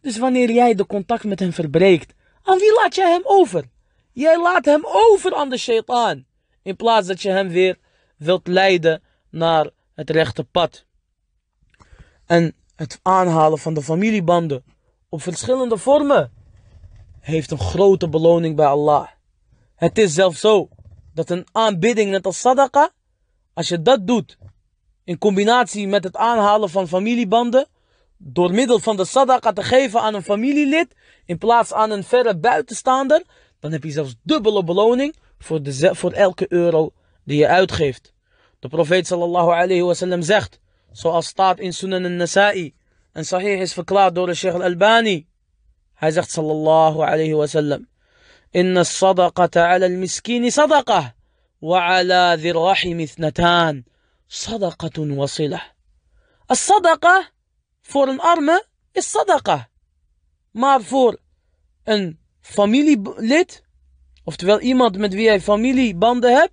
Dus 0.01 0.17
wanneer 0.17 0.51
jij 0.51 0.75
de 0.75 0.85
contact 0.85 1.23
met 1.23 1.39
hem 1.39 1.53
verbreekt, 1.53 2.13
aan 2.43 2.57
wie 2.57 2.73
laat 2.73 2.95
jij 2.95 3.11
hem 3.11 3.21
over? 3.23 3.69
Jij 4.11 4.41
laat 4.41 4.65
hem 4.65 4.81
over 4.85 5.35
aan 5.35 5.49
de 5.49 5.57
shaitaan. 5.57 6.25
In 6.61 6.75
plaats 6.75 7.07
dat 7.07 7.21
je 7.21 7.29
hem 7.29 7.47
weer 7.47 7.77
wilt 8.17 8.47
leiden 8.47 9.01
naar 9.29 9.69
het 9.95 10.09
rechte 10.09 10.43
pad. 10.43 10.85
En 12.25 12.55
het 12.75 12.99
aanhalen 13.01 13.57
van 13.57 13.73
de 13.73 13.81
familiebanden 13.81 14.63
op 15.09 15.21
verschillende 15.21 15.77
vormen 15.77 16.31
heeft 17.19 17.51
een 17.51 17.59
grote 17.59 18.09
beloning 18.09 18.55
bij 18.55 18.67
Allah. 18.67 19.07
Het 19.77 19.97
is 19.97 20.13
zelfs 20.13 20.39
zo 20.39 20.69
dat 21.13 21.29
een 21.29 21.47
aanbidding 21.51 22.11
net 22.11 22.25
als 22.25 22.39
sadaqa, 22.39 22.91
als 23.53 23.67
je 23.67 23.81
dat 23.81 24.07
doet 24.07 24.37
in 25.03 25.17
combinatie 25.17 25.87
met 25.87 26.03
het 26.03 26.15
aanhalen 26.15 26.69
van 26.69 26.87
familiebanden, 26.87 27.67
door 28.17 28.51
middel 28.51 28.79
van 28.79 28.97
de 28.97 29.05
sadaqa 29.05 29.53
te 29.53 29.63
geven 29.63 30.01
aan 30.01 30.13
een 30.13 30.23
familielid, 30.23 30.95
in 31.25 31.37
plaats 31.37 31.73
aan 31.73 31.91
een 31.91 32.03
verre 32.03 32.37
buitenstaander, 32.37 33.23
dan 33.59 33.71
heb 33.71 33.83
je 33.83 33.91
zelfs 33.91 34.15
dubbele 34.23 34.63
beloning 34.63 35.15
voor, 35.39 35.63
de, 35.63 35.95
voor 35.95 36.11
elke 36.11 36.45
euro 36.49 36.91
die 37.23 37.37
je 37.37 37.47
uitgeeft. 37.47 38.13
De 38.59 38.67
profeet 38.67 39.07
sallallahu 39.07 39.51
alayhi 39.51 39.81
wasallam 39.81 40.21
zegt, 40.21 40.59
zoals 40.91 41.27
staat 41.27 41.59
in 41.59 41.73
Sunan 41.73 42.05
al-Nasa'i, 42.05 42.73
en 43.11 43.25
sahih 43.25 43.61
is 43.61 43.73
verklaard 43.73 44.15
door 44.15 44.27
de 44.27 44.33
Sheikh 44.33 44.55
al-Albani. 44.55 45.27
Hij 45.93 46.11
zegt 46.11 46.31
sallallahu 46.31 46.99
alayhi 46.99 47.33
wasallam, 47.33 47.87
إن 48.55 48.77
الصدقة 48.77 49.61
على 49.61 49.85
المسكين 49.85 50.49
صدقة 50.49 51.15
وعلى 51.61 52.35
ذي 52.39 52.51
الرحم 52.51 52.99
اثنتان. 52.99 53.83
صدقة 54.29 55.01
وصلة. 55.01 55.61
الصدقة 56.51 57.27
فور 57.81 58.09
أرمى 58.09 58.59
الصدقة 58.97 59.67
مارفور 60.53 61.15
إن 61.89 62.17
فاميلي 62.41 63.03
ليت 63.19 63.61
أوف 64.27 64.35
تويل 64.35 64.59
إيماند 64.59 64.97
مت 64.97 65.13
وي 65.13 65.33
أي 65.33 65.39
فاميلي 65.39 65.93
باند 65.93 66.25
هاب 66.25 66.49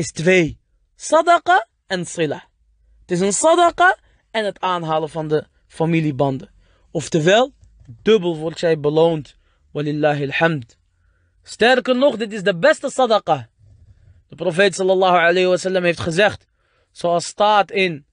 إس 0.00 0.12
توي 0.12 0.58
صدقة 0.96 1.64
إن 1.92 2.04
صلة. 2.04 2.42
تيس 3.08 3.22
إن 3.22 3.30
صدقة 3.30 3.96
إن 4.36 4.44
إت 4.44 4.64
أنهالو 4.64 5.06
فان 5.06 5.28
دو 5.28 5.42
فاميلي 5.68 6.12
باند 6.12 6.48
أوف 6.94 7.08
تويل 7.08 7.52
دوبل 8.06 8.26
وورد 8.26 8.58
شاي 8.58 8.76
بلوند 8.76 9.28
ولله 9.74 10.24
الحمد 10.24 10.72
Sterker 11.42 11.96
nog, 11.96 12.16
dit 12.16 12.32
is 12.32 12.42
de 12.42 12.56
beste 12.56 12.90
sadaqa. 12.90 13.48
De 14.28 14.36
profeet 14.36 14.74
sallallahu 14.74 15.16
alayhi 15.16 15.48
wa 15.48 15.56
sallam 15.56 15.84
heeft 15.84 16.00
gezegd, 16.00 16.46
zoals 16.90 17.26
staat 17.26 17.70
in 17.70 18.04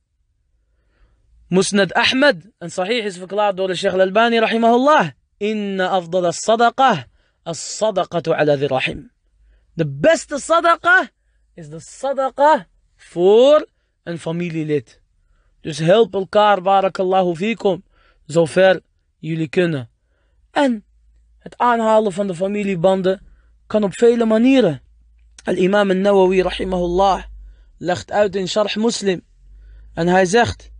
Musnad 1.48 1.94
Ahmed, 1.94 2.50
en 2.58 2.72
sahih 2.72 3.06
is 3.06 3.18
verklaard 3.18 3.58
door 3.58 3.68
de 3.68 3.76
Sheikh 3.76 3.94
al-Albani 3.94 4.40
rahimahullah. 4.40 5.10
Inna 5.38 5.88
afdal 5.88 6.26
as-sadaqa, 6.26 7.06
as-sadaqatu 7.44 8.34
ala 8.34 8.58
dhi 8.58 8.68
rahim. 8.68 9.12
De 9.74 9.88
beste 9.88 10.40
sadaqa 10.40 11.10
is 11.54 11.70
de 11.70 11.80
sadaqa 11.80 12.68
voor 12.96 13.68
een 14.04 14.20
familielid. 14.20 15.02
Dus 15.62 15.78
help 15.78 16.14
elkaar, 16.14 16.62
barakallahu 16.62 17.36
fikum, 17.36 17.84
zover 18.26 18.82
jullie 19.20 19.48
kunnen. 19.48 19.90
En 20.52 20.86
het 21.48 21.58
aanhalen 21.58 22.12
van 22.12 22.28
de 22.28 22.36
familiebanden 22.36 23.22
kan 23.68 23.84
op 23.84 23.94
vele 23.94 24.26
manieren. 24.26 24.82
Al-imam 25.44 25.90
al-Nawawi 25.90 26.42
rahimahullah 26.42 27.24
legt 27.78 28.12
uit 28.12 28.36
in 28.36 28.48
Sharh 28.48 28.76
Muslim. 28.76 29.22
En 29.94 30.08
hij 30.08 30.26
zegt 30.26 30.72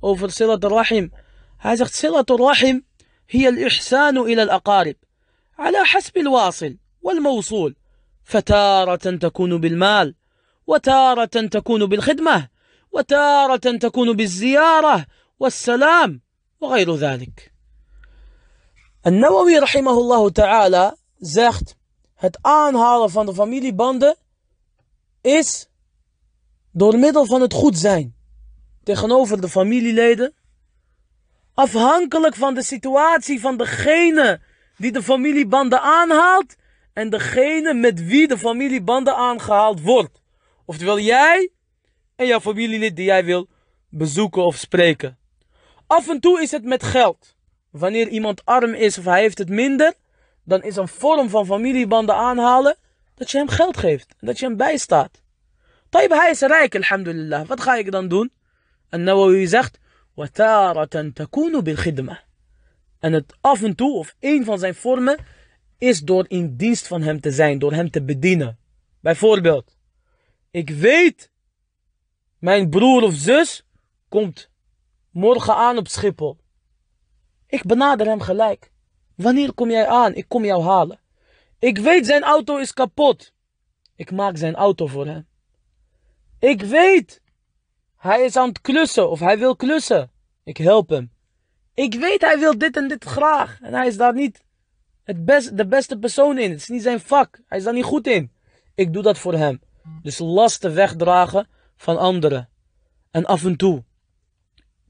over 0.00 0.30
Silat 0.30 0.64
al-Rahim. 0.64 1.12
Hij 1.56 1.76
zegt 1.76 1.94
Silat 1.94 2.30
al-Rahim 2.30 2.84
هي 3.34 3.48
الإحسان 3.48 4.18
إلى 4.18 4.42
الأقارب 4.42 4.96
على 5.58 5.84
حسب 5.84 6.16
الواصل 6.16 6.76
والموصول 7.02 7.76
فتارة 8.24 9.16
تكون 9.16 9.60
بالمال 9.60 10.14
وتارة 10.66 11.46
تكون 11.50 11.86
بالخدمة 11.86 12.48
وتارة 12.92 13.76
تكون 13.80 14.16
بالزيارة 14.16 15.06
والسلام 15.38 16.20
وغير 16.60 16.94
ذلك 16.94 17.51
En 19.02 19.18
Nawawi 19.18 19.58
rahimahullah 19.58 20.30
ta'ala 20.30 20.96
zegt, 21.18 21.76
het 22.14 22.38
aanhalen 22.40 23.10
van 23.10 23.26
de 23.26 23.34
familiebanden 23.34 24.16
is 25.20 25.68
door 26.70 26.98
middel 26.98 27.26
van 27.26 27.40
het 27.40 27.52
goed 27.52 27.78
zijn 27.78 28.14
tegenover 28.82 29.40
de 29.40 29.48
familieleden, 29.48 30.34
afhankelijk 31.54 32.34
van 32.34 32.54
de 32.54 32.62
situatie 32.62 33.40
van 33.40 33.56
degene 33.56 34.40
die 34.76 34.92
de 34.92 35.02
familiebanden 35.02 35.80
aanhaalt 35.80 36.56
en 36.92 37.10
degene 37.10 37.74
met 37.74 38.04
wie 38.04 38.28
de 38.28 38.38
familiebanden 38.38 39.16
aangehaald 39.16 39.80
wordt. 39.80 40.20
Oftewel 40.64 40.98
jij 40.98 41.50
en 42.16 42.26
jouw 42.26 42.40
familielid 42.40 42.96
die 42.96 43.04
jij 43.04 43.24
wil 43.24 43.48
bezoeken 43.88 44.44
of 44.44 44.56
spreken. 44.56 45.18
Af 45.86 46.08
en 46.08 46.20
toe 46.20 46.40
is 46.40 46.50
het 46.50 46.64
met 46.64 46.82
geld. 46.82 47.31
Wanneer 47.72 48.08
iemand 48.08 48.44
arm 48.44 48.74
is 48.74 48.98
of 48.98 49.04
hij 49.04 49.20
heeft 49.20 49.38
het 49.38 49.48
minder, 49.48 49.94
dan 50.44 50.62
is 50.62 50.76
een 50.76 50.88
vorm 50.88 51.28
van 51.28 51.46
familiebanden 51.46 52.14
aanhalen 52.14 52.76
dat 53.14 53.30
je 53.30 53.38
hem 53.38 53.48
geld 53.48 53.76
geeft. 53.76 54.14
Dat 54.20 54.38
je 54.38 54.46
hem 54.46 54.56
bijstaat. 54.56 55.22
Taib, 55.88 56.10
hij 56.10 56.30
is 56.30 56.40
rijk, 56.40 56.74
alhamdulillah. 56.74 57.46
Wat 57.46 57.60
ga 57.60 57.74
ik 57.74 57.90
dan 57.90 58.08
doen? 58.08 58.32
En 58.88 59.02
Nawawi 59.02 59.46
zegt, 59.46 59.78
وَتَارَةً 60.14 61.12
تَكُونُ 61.12 61.62
بِالْخِدْمَةِ 61.62 62.18
En 62.98 63.12
het 63.12 63.34
af 63.40 63.62
en 63.62 63.74
toe, 63.74 63.94
of 63.94 64.14
één 64.18 64.44
van 64.44 64.58
zijn 64.58 64.74
vormen, 64.74 65.18
is 65.78 66.00
door 66.00 66.24
in 66.28 66.56
dienst 66.56 66.86
van 66.86 67.02
hem 67.02 67.20
te 67.20 67.30
zijn, 67.30 67.58
door 67.58 67.72
hem 67.72 67.90
te 67.90 68.02
bedienen. 68.02 68.58
Bijvoorbeeld, 69.00 69.76
ik 70.50 70.70
weet, 70.70 71.30
mijn 72.38 72.70
broer 72.70 73.02
of 73.02 73.14
zus 73.14 73.66
komt 74.08 74.50
morgen 75.10 75.54
aan 75.54 75.78
op 75.78 75.88
Schiphol. 75.88 76.41
Ik 77.52 77.66
benader 77.66 78.06
hem 78.06 78.20
gelijk. 78.20 78.70
Wanneer 79.14 79.52
kom 79.52 79.70
jij 79.70 79.86
aan? 79.86 80.14
Ik 80.14 80.28
kom 80.28 80.44
jou 80.44 80.62
halen. 80.62 81.00
Ik 81.58 81.78
weet 81.78 82.06
zijn 82.06 82.22
auto 82.22 82.56
is 82.56 82.72
kapot. 82.72 83.32
Ik 83.96 84.10
maak 84.10 84.36
zijn 84.36 84.54
auto 84.54 84.86
voor 84.86 85.06
hem. 85.06 85.26
Ik 86.38 86.62
weet, 86.62 87.22
hij 87.96 88.24
is 88.24 88.36
aan 88.36 88.48
het 88.48 88.60
klussen 88.60 89.10
of 89.10 89.20
hij 89.20 89.38
wil 89.38 89.56
klussen. 89.56 90.10
Ik 90.44 90.56
help 90.56 90.88
hem. 90.88 91.12
Ik 91.74 91.94
weet 91.94 92.20
hij 92.20 92.38
wil 92.38 92.58
dit 92.58 92.76
en 92.76 92.88
dit 92.88 93.04
graag. 93.04 93.58
En 93.60 93.74
hij 93.74 93.86
is 93.86 93.96
daar 93.96 94.14
niet 94.14 94.44
het 95.04 95.24
best, 95.24 95.56
de 95.56 95.66
beste 95.66 95.98
persoon 95.98 96.38
in. 96.38 96.50
Het 96.50 96.60
is 96.60 96.68
niet 96.68 96.82
zijn 96.82 97.00
vak. 97.00 97.40
Hij 97.46 97.58
is 97.58 97.64
daar 97.64 97.74
niet 97.74 97.84
goed 97.84 98.06
in. 98.06 98.32
Ik 98.74 98.92
doe 98.92 99.02
dat 99.02 99.18
voor 99.18 99.34
hem. 99.34 99.60
Dus 100.02 100.18
lasten 100.18 100.74
wegdragen 100.74 101.48
van 101.76 101.98
anderen. 101.98 102.48
En 103.10 103.24
af 103.24 103.44
en 103.44 103.56
toe. 103.56 103.84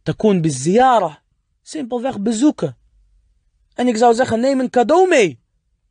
Takun 0.03 0.41
biziyara. 0.41 1.22
Simpelweg 1.63 2.21
bezoeken. 2.21 2.77
En 3.75 3.87
ik 3.87 3.97
zou 3.97 4.15
zeggen, 4.15 4.41
neem 4.41 4.61
een 4.61 4.71
cadeau 4.71 5.09
mee. 5.09 5.41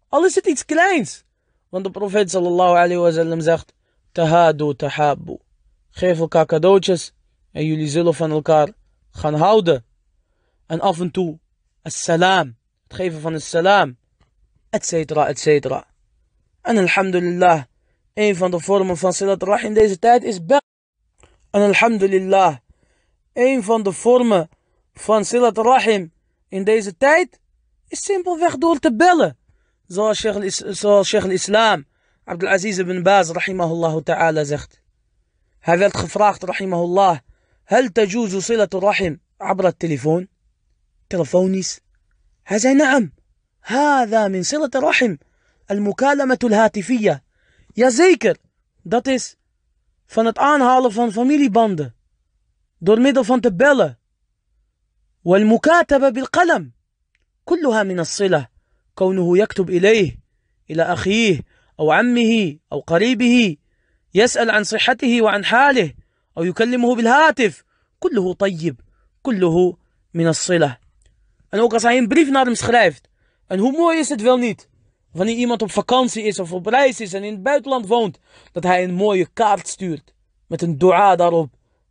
Al 0.09 0.25
is 0.25 0.35
het 0.35 0.45
iets 0.45 0.65
kleins. 0.65 1.23
Want 1.69 1.83
de 1.83 1.91
profeet 1.91 2.31
sallallahu 2.31 2.71
alayhi 2.71 2.97
wa 2.97 3.11
sallam 3.11 3.41
zegt, 3.41 3.73
tahadu 4.11 4.75
tahabu. 4.75 5.39
Geef 5.89 6.19
elkaar 6.19 6.45
cadeautjes 6.45 7.13
en 7.51 7.65
jullie 7.65 7.87
zullen 7.87 8.13
van 8.13 8.31
elkaar 8.31 8.69
gaan 9.11 9.33
houden. 9.33 9.85
En 10.65 10.79
af 10.79 10.99
en 10.99 11.11
toe, 11.11 11.39
salam, 11.83 12.57
het 12.83 12.93
geven 12.93 13.21
van 13.21 13.33
een 13.33 13.41
salam, 13.41 13.97
et 14.69 14.85
cetera, 14.85 15.27
et 15.27 15.39
cetera. 15.39 15.85
En 16.61 16.77
alhamdulillah, 16.77 17.63
een 18.13 18.35
van 18.35 18.51
de 18.51 18.59
vormen 18.59 18.97
van 18.97 19.13
Silat 19.13 19.43
Rahim 19.43 19.67
in 19.67 19.73
deze 19.73 19.99
tijd 19.99 20.23
is 20.23 20.45
bel. 20.45 20.61
En 21.51 21.61
alhamdulillah, 21.61 22.57
een 23.33 23.63
van 23.63 23.83
de 23.83 23.91
vormen 23.91 24.49
van 24.93 25.25
Silat 25.25 25.57
Rahim 25.57 26.13
in 26.47 26.63
deze 26.63 26.97
tijd 26.97 27.39
is 27.87 28.03
simpelweg 28.03 28.57
door 28.57 28.79
te 28.79 28.95
bellen. 28.95 29.37
Zoals 29.87 30.19
Sheikh 31.03 31.23
al-Islam, 31.23 31.85
Abdul-Aziz 32.23 32.77
ibn 32.77 33.01
Baz, 33.01 33.29
rahimahullah 33.29 34.03
ta'ala, 34.03 34.43
zegt. 34.43 34.81
Hij 35.59 35.77
werd 35.77 35.97
gevraagd, 35.97 36.43
rahimahullah, 36.43 37.19
هل 37.71 37.89
تجوز 37.89 38.35
صلة 38.35 38.69
الرحم 38.73 39.17
عبر 39.41 39.67
التليفون؟ 39.67 40.27
تلفونيس؟ 41.09 41.81
هذا 42.45 42.73
نعم 42.73 43.11
هذا 43.61 44.27
من 44.27 44.43
صلة 44.43 44.69
الرحم 44.75 45.15
المكالمة 45.71 46.39
الهاتفية 46.43 47.23
Ja 47.73 47.89
zeker, 47.89 48.37
dat 48.81 49.07
is 49.07 49.35
van 50.05 50.25
het 50.25 50.37
aanhalen 50.37 50.91
van 50.91 51.11
familiebanden. 51.11 51.95
Door 52.77 53.01
middel 53.01 53.23
van 53.23 53.39
te 53.39 53.53
bellen. 53.53 53.99
والمكاتبة 55.25 56.09
بالقلم 56.09 56.71
كلها 57.45 57.83
من 57.83 57.99
الصلة. 57.99 58.47
كونه 58.95 59.37
يكتب 59.37 59.69
إليه 59.69 60.19
إلى 60.69 60.83
أخيه 60.83 61.41
أو 61.79 61.91
عمه 61.91 62.57
أو 62.71 62.79
قريبه 62.79 63.57
يسأل 64.13 64.49
عن 64.49 64.63
صحته 64.63 65.21
وعن 65.21 65.45
حاله 65.45 65.93
أو 66.37 66.43
يكلمه 66.43 66.95
بالهاتف 66.95 67.63
كله 67.99 68.33
طيب 68.33 68.81
كله 69.21 69.77
من 70.13 70.27
الصلة. 70.27 70.77
أنا 71.53 71.61
أوكا 71.61 71.77
صحيح 71.77 72.05
بريف 72.05 72.29
نار 72.29 72.49
مسخرايفت 72.49 73.05
أن 73.51 73.59
هو 73.59 73.69
مو 73.69 73.91
يسد 73.91 74.21
فيلنيت. 74.21 74.61
فاني 75.15 75.31
إيمان 75.31 75.57
طب 75.57 75.69
فاكانسي 75.69 76.21
إيس 76.21 76.39
أو 76.39 76.59
برايس 76.59 77.01
إيس 77.01 77.15
أن 77.15 77.43
بيتلاند 77.43 77.85
فونت 77.85 78.17
دات 78.55 78.65
هاي 78.65 78.85
إن 78.85 78.93
موي 78.93 79.25
كارت 79.25 79.67
ستيرت 79.67 80.13
متن 80.51 80.77
دعاء 80.77 81.15
داروب. 81.15 81.49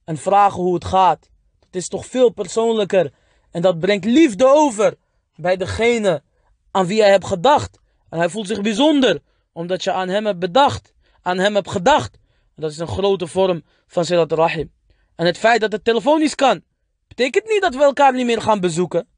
أن 0.08 0.14
فراخه 0.14 0.60
وتخات. 0.60 1.26
تستخفيل 1.72 2.30
بيرسونلكر 2.30 3.10
En 3.50 3.62
dat 3.62 3.78
brengt 3.78 4.04
liefde 4.04 4.46
over. 4.46 4.94
Bij 5.36 5.56
degene 5.56 6.22
aan 6.70 6.86
wie 6.86 7.00
hij 7.00 7.10
hebt 7.10 7.26
gedacht. 7.26 7.78
En 8.08 8.18
hij 8.18 8.28
voelt 8.28 8.46
zich 8.46 8.60
bijzonder. 8.60 9.20
Omdat 9.52 9.84
je 9.84 9.92
aan 9.92 10.08
hem 10.08 10.26
hebt 10.26 10.38
bedacht. 10.38 10.92
Aan 11.22 11.38
hem 11.38 11.54
hebt 11.54 11.70
gedacht. 11.70 12.14
En 12.56 12.62
dat 12.62 12.70
is 12.70 12.78
een 12.78 12.88
grote 12.88 13.26
vorm 13.26 13.62
van 13.86 14.04
Silat 14.04 14.32
Rahim. 14.32 14.72
En 15.20 15.26
het 15.26 15.38
feit 15.38 15.60
dat 15.60 15.72
het 15.72 15.84
telefonisch 15.84 16.34
kan, 16.34 16.62
betekent 17.08 17.48
niet 17.48 17.60
dat 17.60 17.74
we 17.74 17.82
elkaar 17.82 18.14
niet 18.14 18.26
meer 18.26 18.40
gaan 18.40 18.60
bezoeken. 18.60 19.08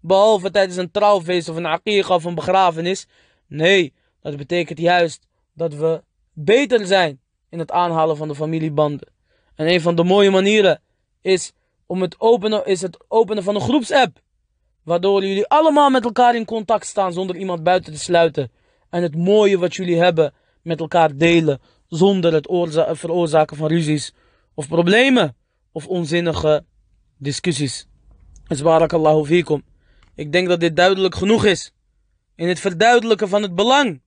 Behalve 0.00 0.50
tijdens 0.50 0.76
een 0.76 0.90
trouwfeest 0.90 1.48
of 1.48 1.56
een 1.56 1.66
aqiqa 1.66 2.14
of 2.14 2.24
een 2.24 2.34
begrafenis. 2.34 3.06
Nee, 3.46 3.92
dat 4.20 4.36
betekent 4.36 4.78
juist 4.78 5.26
dat 5.52 5.74
we 5.74 6.02
beter 6.32 6.86
zijn 6.86 7.20
in 7.48 7.58
het 7.58 7.70
aanhalen 7.70 8.16
van 8.16 8.28
de 8.28 8.34
familiebanden. 8.34 9.08
En 9.54 9.68
een 9.68 9.80
van 9.80 9.94
de 9.94 10.04
mooie 10.04 10.30
manieren 10.30 10.82
is, 11.20 11.52
om 11.86 12.02
het, 12.02 12.20
openen, 12.20 12.66
is 12.66 12.80
het 12.80 13.04
openen 13.08 13.42
van 13.42 13.54
een 13.54 13.60
groepsapp. 13.60 14.20
Waardoor 14.82 15.24
jullie 15.24 15.46
allemaal 15.46 15.90
met 15.90 16.04
elkaar 16.04 16.34
in 16.34 16.44
contact 16.44 16.86
staan 16.86 17.12
zonder 17.12 17.36
iemand 17.36 17.62
buiten 17.62 17.92
te 17.92 17.98
sluiten. 17.98 18.52
En 18.90 19.02
het 19.02 19.16
mooie 19.16 19.58
wat 19.58 19.74
jullie 19.74 19.98
hebben 19.98 20.34
met 20.62 20.80
elkaar 20.80 21.16
delen. 21.16 21.60
Zonder 21.88 22.32
het 22.32 22.48
veroorzaken 22.98 23.56
van 23.56 23.68
ruzies 23.68 24.14
of 24.54 24.68
problemen. 24.68 25.36
Of 25.72 25.86
onzinnige 25.86 26.64
discussies. 27.18 27.86
Dus 28.46 28.62
barakallahu 28.62 29.24
fikum. 29.24 29.62
Ik 30.14 30.32
denk 30.32 30.48
dat 30.48 30.60
dit 30.60 30.76
duidelijk 30.76 31.14
genoeg 31.14 31.44
is. 31.44 31.72
In 32.34 32.48
het 32.48 32.60
verduidelijken 32.60 33.28
van 33.28 33.42
het 33.42 33.54
belang 33.54 34.02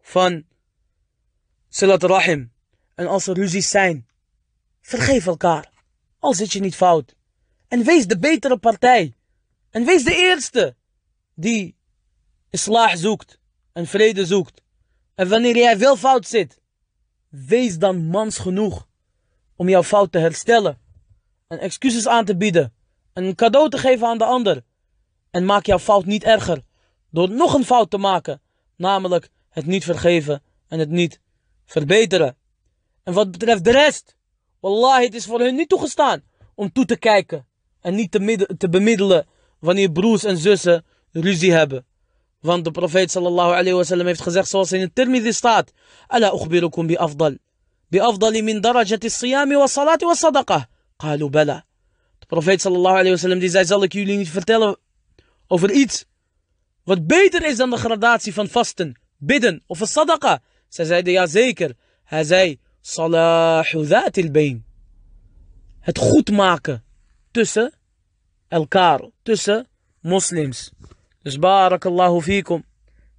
van 0.00 0.44
Silat 1.68 2.02
Rahim. 2.02 2.52
En 2.94 3.06
als 3.06 3.26
er 3.26 3.34
ruzies 3.34 3.70
zijn, 3.70 4.06
vergeef 4.80 5.26
elkaar. 5.26 5.74
Al 6.26 6.34
zit 6.34 6.52
je 6.52 6.60
niet 6.60 6.76
fout. 6.76 7.14
En 7.68 7.84
wees 7.84 8.06
de 8.06 8.18
betere 8.18 8.56
partij. 8.56 9.16
En 9.70 9.84
wees 9.84 10.04
de 10.04 10.16
eerste 10.16 10.76
die 11.34 11.76
islah 12.50 12.94
zoekt 12.94 13.38
en 13.72 13.86
vrede 13.86 14.26
zoekt. 14.26 14.62
En 15.14 15.28
wanneer 15.28 15.56
jij 15.56 15.78
wel 15.78 15.96
fout 15.96 16.26
zit, 16.26 16.60
wees 17.28 17.78
dan 17.78 18.06
mans 18.06 18.38
genoeg 18.38 18.88
om 19.56 19.68
jouw 19.68 19.82
fout 19.82 20.12
te 20.12 20.18
herstellen. 20.18 20.78
En 21.46 21.58
excuses 21.58 22.06
aan 22.06 22.24
te 22.24 22.36
bieden. 22.36 22.74
En 23.12 23.24
een 23.24 23.34
cadeau 23.34 23.70
te 23.70 23.78
geven 23.78 24.06
aan 24.06 24.18
de 24.18 24.24
ander. 24.24 24.64
En 25.30 25.44
maak 25.44 25.66
jouw 25.66 25.78
fout 25.78 26.04
niet 26.04 26.24
erger 26.24 26.62
door 27.10 27.30
nog 27.30 27.54
een 27.54 27.64
fout 27.64 27.90
te 27.90 27.98
maken. 27.98 28.40
Namelijk 28.76 29.28
het 29.48 29.66
niet 29.66 29.84
vergeven 29.84 30.42
en 30.68 30.78
het 30.78 30.90
niet 30.90 31.20
verbeteren. 31.64 32.36
En 33.02 33.12
wat 33.12 33.30
betreft 33.30 33.64
de 33.64 33.72
rest, 33.72 34.16
wallahi, 34.60 35.04
het 35.04 35.14
is 35.14 35.24
voor 35.24 35.40
hun 35.40 35.54
niet 35.54 35.68
toegestaan 35.68 36.22
om 36.54 36.72
toe 36.72 36.84
te 36.84 36.98
kijken 36.98 37.46
en 37.80 37.94
niet 37.94 38.10
te, 38.58 38.68
bemiddelen 38.70 39.26
wanneer 39.58 39.90
broers 39.90 40.24
en 40.24 40.36
zussen 40.36 40.84
ruzie 41.12 41.52
hebben. 41.52 41.86
Want 42.40 42.64
de 42.64 42.70
profeet 42.70 43.10
sallallahu 43.10 43.50
alayhi 43.50 43.72
wasallam 43.72 44.06
heeft 44.06 44.20
gezegd 44.20 44.48
zoals 44.48 44.72
in 44.72 44.80
het 44.80 44.94
Tirmidhi 44.94 45.32
staat. 45.32 45.72
Ala 46.06 46.32
ukhbirukum 46.32 46.86
bi 46.86 46.96
afdal. 46.96 47.36
Bi 47.88 48.00
afdali 48.00 48.42
min 48.42 48.60
darajati 48.60 49.10
siyami 49.10 49.56
wa 49.56 49.66
salati 49.66 50.04
wa 50.04 50.14
sadaqah. 50.14 50.62
Qalu 50.96 51.30
bala. 51.30 51.64
De 52.18 52.26
profeet 52.26 52.60
sallallahu 52.60 52.94
alayhi 52.94 53.10
wasallam 53.10 53.38
die 53.38 53.48
zei 53.50 53.64
zal 53.64 53.82
ik 53.82 53.92
jullie 53.92 54.16
niet 54.16 54.30
vertellen 54.30 54.78
over 55.46 55.70
iets 55.70 56.04
wat 56.84 57.06
beter 57.06 57.44
is 57.44 57.56
dan 57.56 57.70
de 57.70 57.76
gradatie 57.76 58.34
van 58.34 58.48
vasten, 58.48 59.00
bidden 59.16 59.62
of 59.66 59.80
een 59.80 59.86
sadaqa. 59.86 60.42
Zij 60.68 60.84
zeiden 60.84 61.12
ja 61.12 61.26
zeker. 61.26 61.74
Hij 62.04 62.24
zei 62.24 62.58
salahu 62.94 63.84
dhatil 63.92 64.30
bain. 64.30 64.64
Het 65.80 65.98
goed 65.98 66.30
maken 66.30 66.84
tussen 67.30 67.72
elkaar, 68.48 69.00
tussen 69.22 69.66
moslims. 70.00 70.70
Dus 71.22 71.38
barakallahu 71.38 72.20
fikum. 72.20 72.64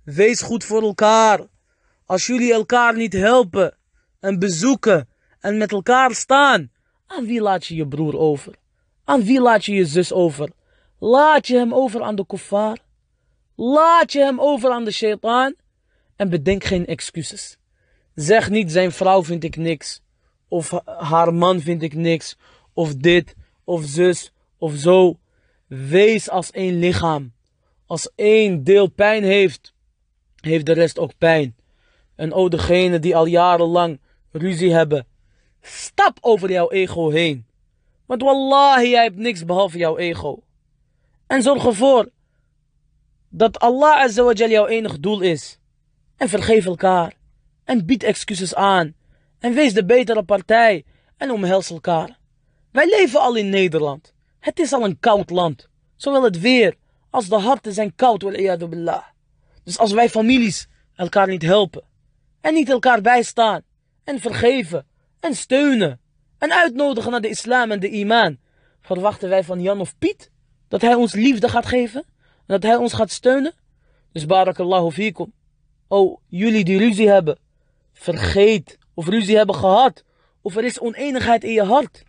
Wees 0.04 0.42
goed 0.42 0.64
voor 0.64 0.82
elkaar. 0.82 1.40
Als 2.06 2.26
jullie 2.26 2.54
elkaar 2.54 2.96
niet 2.96 3.14
helpen 3.14 3.78
en 4.20 4.40
bezoeken 4.40 5.10
en 5.40 5.58
met 5.58 5.72
elkaar 5.72 6.14
staan, 6.14 6.72
aan 7.08 7.26
wie 7.26 7.42
laat 7.42 7.66
je 7.66 7.76
je 7.76 7.88
broer 7.88 8.18
over? 8.18 8.56
Aan 9.04 9.24
wie 9.24 9.42
laat 9.42 9.66
je 9.66 9.74
je 9.74 9.86
zus 9.86 10.12
over? 10.14 10.50
Laat 11.00 11.48
je 11.48 11.58
hem 11.58 11.74
over 11.74 12.02
aan 12.02 12.16
de 12.16 12.26
kuffar? 12.26 12.78
Laat 13.56 14.12
je 14.12 14.20
hem 14.20 14.40
over 14.40 14.72
aan 14.72 14.84
de 14.84 14.92
shaitaan? 14.92 15.56
En 16.16 16.30
bedenk 16.30 16.64
geen 16.64 16.86
excuses. 16.86 17.58
Zeg 18.18 18.50
niet 18.50 18.72
zijn 18.72 18.92
vrouw 18.92 19.24
vind 19.24 19.44
ik 19.44 19.56
niks. 19.56 20.02
Of 20.48 20.82
haar 20.86 21.34
man 21.34 21.60
vind 21.60 21.82
ik 21.82 21.94
niks. 21.94 22.38
Of 22.74 22.96
dit, 22.96 23.36
of 23.64 23.84
zus, 23.86 24.32
of 24.58 24.74
zo. 24.76 25.20
Wees 25.68 26.30
als 26.30 26.52
één 26.52 26.80
lichaam. 26.80 27.34
Als 27.86 28.12
één 28.16 28.64
deel 28.64 28.88
pijn 28.88 29.24
heeft, 29.24 29.74
heeft 30.42 30.66
de 30.66 30.72
rest 30.72 31.00
ook 31.00 31.18
pijn. 31.18 31.56
En 32.16 32.34
o 32.34 32.50
degene 32.50 33.00
die 33.00 33.16
al 33.16 33.26
jarenlang 33.26 34.00
ruzie 34.32 34.74
hebben, 34.74 35.08
stap 35.62 36.18
over 36.22 36.52
jouw 36.52 36.70
ego 36.70 37.10
heen. 37.10 37.46
Want 38.06 38.22
wallahi, 38.22 38.90
jij 38.90 39.04
hebt 39.04 39.18
niks 39.18 39.46
behalve 39.46 39.78
jouw 39.78 39.98
ego. 39.98 40.44
En 41.28 41.42
zorg 41.42 41.66
ervoor 41.66 42.10
dat 43.30 43.60
Allah 43.60 43.98
azawajal 43.98 44.50
jouw 44.50 44.68
enig 44.68 45.00
doel 45.00 45.22
is. 45.22 45.60
En 46.16 46.30
vergeef 46.30 46.66
elkaar. 46.66 47.16
En 47.68 47.86
bied 47.86 48.04
excuses 48.04 48.56
aan. 48.56 48.94
En 49.40 49.54
wees 49.54 49.74
de 49.74 49.86
betere 49.86 50.24
partij. 50.24 50.86
En 51.18 51.32
omhels 51.32 51.70
elkaar. 51.70 52.18
Wij 52.72 52.90
leven 52.90 53.20
al 53.20 53.36
in 53.36 53.50
Nederland. 53.50 54.14
Het 54.40 54.60
is 54.60 54.74
al 54.74 54.84
een 54.84 55.00
koud 55.00 55.30
land. 55.30 55.68
Zowel 55.96 56.24
het 56.24 56.40
weer 56.40 56.76
als 57.10 57.28
de 57.28 57.36
harten 57.36 57.74
zijn 57.74 57.96
koud, 57.96 58.20
billah. 58.70 59.04
Dus 59.64 59.78
als 59.78 59.92
wij 59.92 60.10
families 60.10 60.68
elkaar 60.96 61.28
niet 61.28 61.42
helpen. 61.42 61.84
En 62.42 62.54
niet 62.54 62.70
elkaar 62.70 63.02
bijstaan. 63.02 63.62
En 64.04 64.20
vergeven. 64.20 64.86
En 65.20 65.36
steunen. 65.36 66.00
En 66.38 66.54
uitnodigen 66.54 67.12
naar 67.12 67.22
de 67.22 67.30
islam 67.30 67.72
en 67.72 67.80
de 67.80 67.90
iman. 67.90 68.38
Verwachten 68.82 69.30
wij 69.30 69.44
van 69.44 69.62
Jan 69.62 69.80
of 69.80 69.98
Piet 69.98 70.32
dat 70.68 70.82
hij 70.82 70.94
ons 70.94 71.14
liefde 71.14 71.50
gaat 71.50 71.66
geven? 71.66 72.04
En 72.38 72.44
dat 72.46 72.64
hij 72.64 72.76
ons 72.76 72.94
gaat 72.94 73.12
steunen? 73.12 73.54
Dus 74.12 74.26
barakallahu 74.26 74.92
fikum. 74.92 75.34
Oh, 75.88 76.18
jullie 76.28 76.64
die 76.64 76.78
ruzie 76.78 77.10
hebben. 77.10 77.46
Vergeet. 77.98 78.78
Of 78.94 79.08
ruzie 79.08 79.38
hebben 79.38 79.56
gehad. 79.56 80.04
Of 80.42 80.56
er 80.56 80.64
is 80.64 80.80
oneenigheid 80.80 81.44
in 81.44 81.52
je 81.52 81.64
hart. 81.64 82.04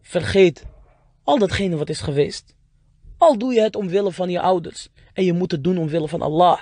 Vergeet 0.00 0.64
al 1.30 1.38
datgene 1.38 1.76
wat 1.76 1.88
is 1.88 2.00
geweest. 2.00 2.54
Al 3.18 3.38
doe 3.38 3.52
je 3.52 3.60
het 3.60 3.76
omwille 3.76 4.12
van 4.12 4.30
je 4.30 4.40
ouders. 4.40 4.88
En 5.12 5.24
je 5.24 5.32
moet 5.32 5.50
het 5.50 5.64
doen 5.64 5.78
omwille 5.78 6.08
van 6.08 6.22
Allah. 6.22 6.60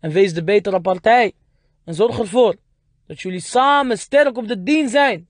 En 0.00 0.10
wees 0.10 0.34
de 0.34 0.44
betere 0.44 0.80
partij. 0.80 1.32
En 1.84 1.94
zorg 1.94 2.18
ervoor 2.18 2.56
dat 3.06 3.20
jullie 3.20 3.40
samen 3.40 3.98
sterk 3.98 4.36
op 4.36 4.48
de 4.48 4.62
dien 4.62 4.88
zijn. 4.88 5.28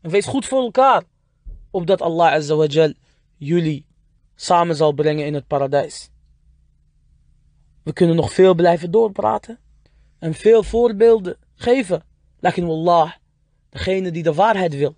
En 0.00 0.10
wees 0.10 0.26
goed 0.26 0.46
voor 0.46 0.62
elkaar. 0.62 1.02
Opdat 1.70 2.02
Allah 2.02 2.32
azawajal 2.32 2.92
jullie 3.36 3.86
samen 4.34 4.76
zal 4.76 4.92
brengen 4.92 5.26
in 5.26 5.34
het 5.34 5.46
paradijs. 5.46 6.10
We 7.82 7.92
kunnen 7.92 8.16
nog 8.16 8.32
veel 8.32 8.54
blijven 8.54 8.90
doorpraten. 8.90 9.58
En 10.18 10.34
veel 10.34 10.62
voorbeelden 10.62 11.36
geven. 11.54 12.04
Lakin 12.40 12.66
wallah, 12.66 13.12
degene 13.70 14.10
die 14.10 14.22
de 14.22 14.34
waarheid 14.34 14.76
wil. 14.76 14.96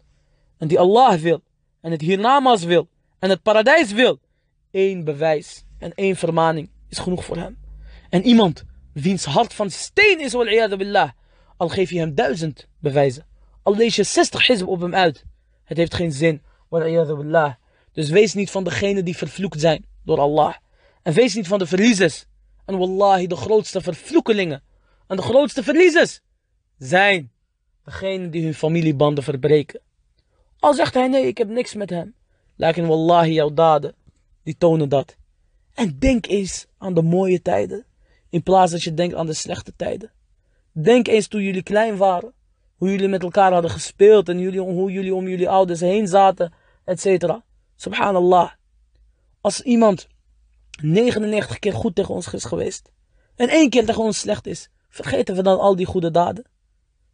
En 0.59 0.69
die 0.69 0.79
Allah 0.79 1.15
wil. 1.15 1.43
En 1.81 1.91
het 1.91 2.01
hiernamaals 2.01 2.65
wil. 2.65 2.89
En 3.19 3.31
het 3.31 3.43
paradijs 3.43 3.93
wil. 3.93 4.21
Eén 4.71 5.05
bewijs 5.05 5.65
en 5.79 5.95
één 5.95 6.17
vermaning 6.17 6.71
is 6.89 6.99
genoeg 6.99 7.25
voor 7.25 7.37
hem. 7.37 7.59
En 8.09 8.27
iemand 8.27 8.65
wiens 8.93 9.25
hart 9.25 9.55
van 9.55 9.71
steen 9.71 10.21
is, 10.21 10.33
billah. 10.77 11.11
Al 11.57 11.69
geef 11.69 11.91
je 11.91 11.99
hem 11.99 12.15
duizend 12.15 12.69
bewijzen. 12.79 13.27
Al 13.63 13.77
lees 13.77 13.97
je 13.97 14.03
60 14.03 14.47
hizb 14.47 14.67
op 14.67 14.81
hem 14.81 14.95
uit. 14.95 15.25
Het 15.65 15.77
heeft 15.77 15.95
geen 15.95 16.13
zin. 16.13 16.43
Billah. 16.71 17.55
Dus 17.93 18.11
wees 18.11 18.35
niet 18.35 18.51
van 18.51 18.65
degenen 18.65 19.05
die 19.05 19.17
vervloekt 19.17 19.61
zijn 19.61 19.85
door 20.05 20.21
Allah. 20.21 20.55
En 21.03 21.13
wees 21.13 21.35
niet 21.35 21.47
van 21.47 21.59
de 21.59 21.67
verliezers. 21.67 22.27
En 22.65 22.79
wallahi, 22.79 23.27
de 23.27 23.37
grootste 23.37 23.81
vervloekelingen 23.81 24.63
en 25.07 25.17
de 25.17 25.23
grootste 25.23 25.63
verliezers 25.63 26.21
zijn 26.79 27.32
degenen 27.85 28.31
die 28.31 28.45
hun 28.45 28.55
familiebanden 28.55 29.25
verbreken. 29.25 29.81
Al 30.59 30.75
zegt 30.75 30.95
hij 30.95 31.09
nee, 31.09 31.27
ik 31.27 31.39
heb 31.39 31.49
niks 31.49 31.75
met 31.75 31.91
hem. 31.91 32.15
Lijken 32.57 32.87
wallahi, 32.87 33.33
jouw 33.33 33.53
daden, 33.53 33.95
die 34.43 34.57
tonen 34.59 34.89
dat. 34.89 35.17
En 35.75 35.99
denk 35.99 36.27
eens 36.27 36.67
aan 36.79 36.95
de 36.95 37.03
mooie 37.03 37.43
tijden, 37.43 37.85
in 38.29 38.43
plaats 38.43 38.73
dat 38.73 38.83
je 38.83 38.95
denkt 38.95 39.15
aan 39.15 39.27
de 39.27 39.33
slechte 39.33 39.73
tijden. 39.77 40.11
Denk 40.73 41.09
eens 41.09 41.27
toen 41.27 41.43
jullie 41.43 41.63
klein 41.63 41.97
waren, 41.97 42.33
hoe 42.77 42.91
jullie 42.91 43.09
met 43.09 43.23
elkaar 43.23 43.53
hadden 43.53 43.71
gespeeld 43.71 44.29
en 44.29 44.39
jullie, 44.39 44.61
hoe 44.61 44.93
jullie 44.93 45.15
om 45.15 45.29
jullie 45.29 45.49
ouders 45.49 45.81
heen 45.81 46.09
zaten, 46.09 46.53
etc. 46.85 47.35
Subhanallah. 47.77 48.51
Als 49.41 49.61
iemand 49.61 50.07
99 50.83 51.59
keer 51.59 51.73
goed 51.73 51.95
tegen 51.95 52.15
ons 52.15 52.33
is 52.33 52.45
geweest 52.45 52.93
en 53.37 53.49
één 53.49 53.71
keer 53.71 53.85
tegen 53.85 54.03
ons 54.03 54.19
slecht 54.19 54.47
is, 54.47 54.69
vergeten 54.89 55.35
we 55.35 55.43
dan 55.43 55.59
al 55.59 55.77
die 55.77 55.87
goede 55.87 56.11
daden? 56.11 56.45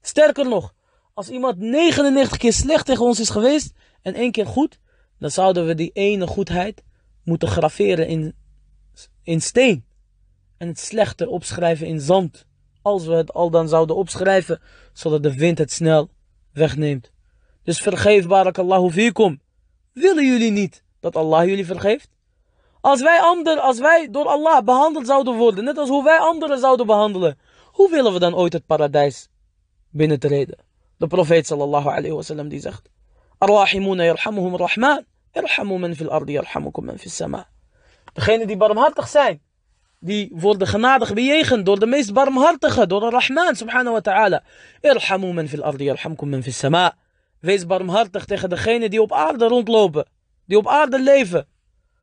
Sterker 0.01 0.49
nog, 0.49 0.75
als 1.15 1.29
iemand 1.29 1.59
99 1.59 2.39
keer 2.39 2.53
slecht 2.53 2.87
tegen 2.87 3.05
ons 3.05 3.21
is 3.21 3.31
geweest 3.31 3.73
en 4.03 4.15
één 4.15 4.33
keer 4.33 4.47
goed, 4.47 4.79
dan 5.19 5.31
zouden 5.31 5.67
we 5.67 5.75
die 5.75 5.91
ene 5.93 6.27
goedheid 6.27 6.83
moeten 7.25 7.49
graveren 7.49 8.07
in, 8.07 8.35
in 9.23 9.41
steen. 9.41 9.85
En 10.57 10.69
het 10.69 10.79
slechte 10.79 11.29
opschrijven 11.29 11.87
in 11.87 12.01
zand. 12.01 12.47
Als 12.83 13.07
we 13.07 13.15
het 13.15 13.33
al 13.33 13.51
dan 13.51 13.69
zouden 13.69 13.97
opschrijven, 13.97 14.61
zodat 14.93 15.23
de 15.23 15.35
wind 15.35 15.59
het 15.59 15.73
snel 15.73 16.11
wegneemt. 16.53 17.11
Dus 17.63 17.81
vergeef 17.81 18.27
barakallahu 18.27 18.91
fikum. 18.91 19.41
Willen 19.93 20.27
jullie 20.27 20.51
niet 20.51 20.83
dat 21.01 21.17
Allah 21.17 21.45
jullie 21.45 21.67
vergeeft? 21.67 22.09
Als 22.81 23.03
wij, 23.03 23.21
ander, 23.21 23.59
als 23.61 23.79
wij 23.79 24.09
door 24.11 24.27
Allah 24.27 24.65
behandeld 24.65 25.07
zouden 25.07 25.37
worden, 25.37 25.65
net 25.65 25.79
als 25.79 25.89
hoe 25.89 26.05
wij 26.05 26.19
anderen 26.19 26.59
zouden 26.59 26.87
behandelen, 26.87 27.39
hoe 27.73 27.91
willen 27.91 28.13
we 28.13 28.19
dan 28.19 28.35
ooit 28.35 28.53
het 28.53 28.67
paradijs 28.67 29.29
binnentreden? 29.91 30.59
De 30.97 31.07
profeet 31.07 31.47
sallallahu 31.47 31.89
alayhi 31.89 32.15
wa 32.15 32.23
sallam 32.23 32.49
die 32.49 32.61
zegt, 32.61 32.91
Arrahimuna 33.39 34.05
yarhamuhum 34.05 34.57
rahman, 34.57 35.05
yarhamu 35.33 35.79
man 35.79 35.95
fil 35.95 36.11
ardi 36.11 36.33
yarhamukum 36.33 36.85
man 36.85 36.99
fil 36.99 37.11
sama. 37.11 37.47
Degenen 38.13 38.47
die 38.47 38.57
barmhartig 38.57 39.09
zijn, 39.09 39.41
die 40.01 40.33
worden 40.35 40.67
genadig 40.67 41.15
bejegend 41.15 41.67
door 41.67 41.79
de 41.79 41.87
meest 41.87 42.13
barmhartige, 42.13 42.87
door 42.87 43.01
de 43.01 43.11
Rahman 43.11 43.57
subhanahu 43.57 43.93
wa 43.93 44.01
ta'ala. 44.01 44.43
Irhamu 44.81 45.33
men 45.33 45.49
fil 45.49 45.63
ardi, 45.63 45.85
irhamkum 45.85 46.29
men 46.29 46.43
fil 46.43 46.53
sama. 46.53 46.95
Wees 47.41 47.67
barmhartig 47.67 48.25
tegen 48.25 48.49
degenen 48.49 48.91
die 48.91 49.03
op 49.03 49.13
aarde 49.13 49.49
rondlopen, 49.49 50.07
die 50.45 50.59
op 50.59 50.69
aarde 50.69 51.03
leven. 51.03 51.47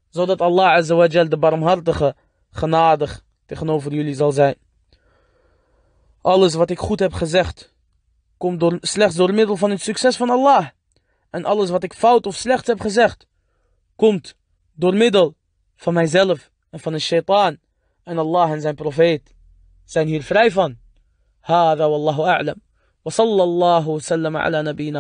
Zodat 0.10 0.42
Allah 0.42 0.72
azza 0.72 1.08
de 1.08 1.38
barmhartige, 1.38 2.16
genadig 2.52 3.24
tegenover 3.46 3.94
jullie 3.94 4.16
zal 4.16 4.32
zijn. 4.32 4.56
Alles 6.22 6.54
wat 6.54 6.70
ik 6.70 6.80
goed 6.80 7.00
heb 7.00 7.14
gezegd, 7.14 7.74
komt 8.38 8.60
door, 8.60 8.78
slechts 8.82 9.16
door 9.16 9.34
middel 9.34 9.58
van 9.58 9.70
het 9.70 9.82
succes 9.82 10.18
van 10.18 10.30
Allah. 10.30 10.68
En 11.30 11.46
alles 11.46 11.70
wat 11.70 11.84
ik 11.84 11.94
fout 11.94 12.26
of 12.26 12.36
slecht 12.36 12.68
heb 12.68 12.80
gezegd, 12.80 13.28
komt 13.96 14.36
door 14.74 14.94
middel 14.94 15.36
van 15.76 15.94
mijzelf 15.94 16.52
en 16.70 16.80
van 16.80 16.94
de 16.94 17.00
shaitaan. 17.00 17.58
En 18.04 18.18
Allah 18.18 18.52
en 18.52 18.62
zijn 18.62 18.76
profeet 18.76 19.34
zijn 19.84 20.08
hier 20.08 20.24
vrij 20.24 20.52
van. 20.52 20.78
هذا 21.46 21.86
Wa 21.86 22.20
أعلم 22.20 22.56
وصلى 23.06 23.44
الله 23.44 23.88
وسلم 23.88 24.36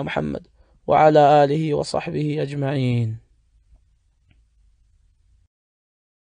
Muhammad. 0.03 0.47
Wa 0.85 1.05
ala 1.05 1.41
alihi 1.41 1.73
wa 1.73 1.83
sahbihi 1.83 2.39
ajma'in. 2.39 3.24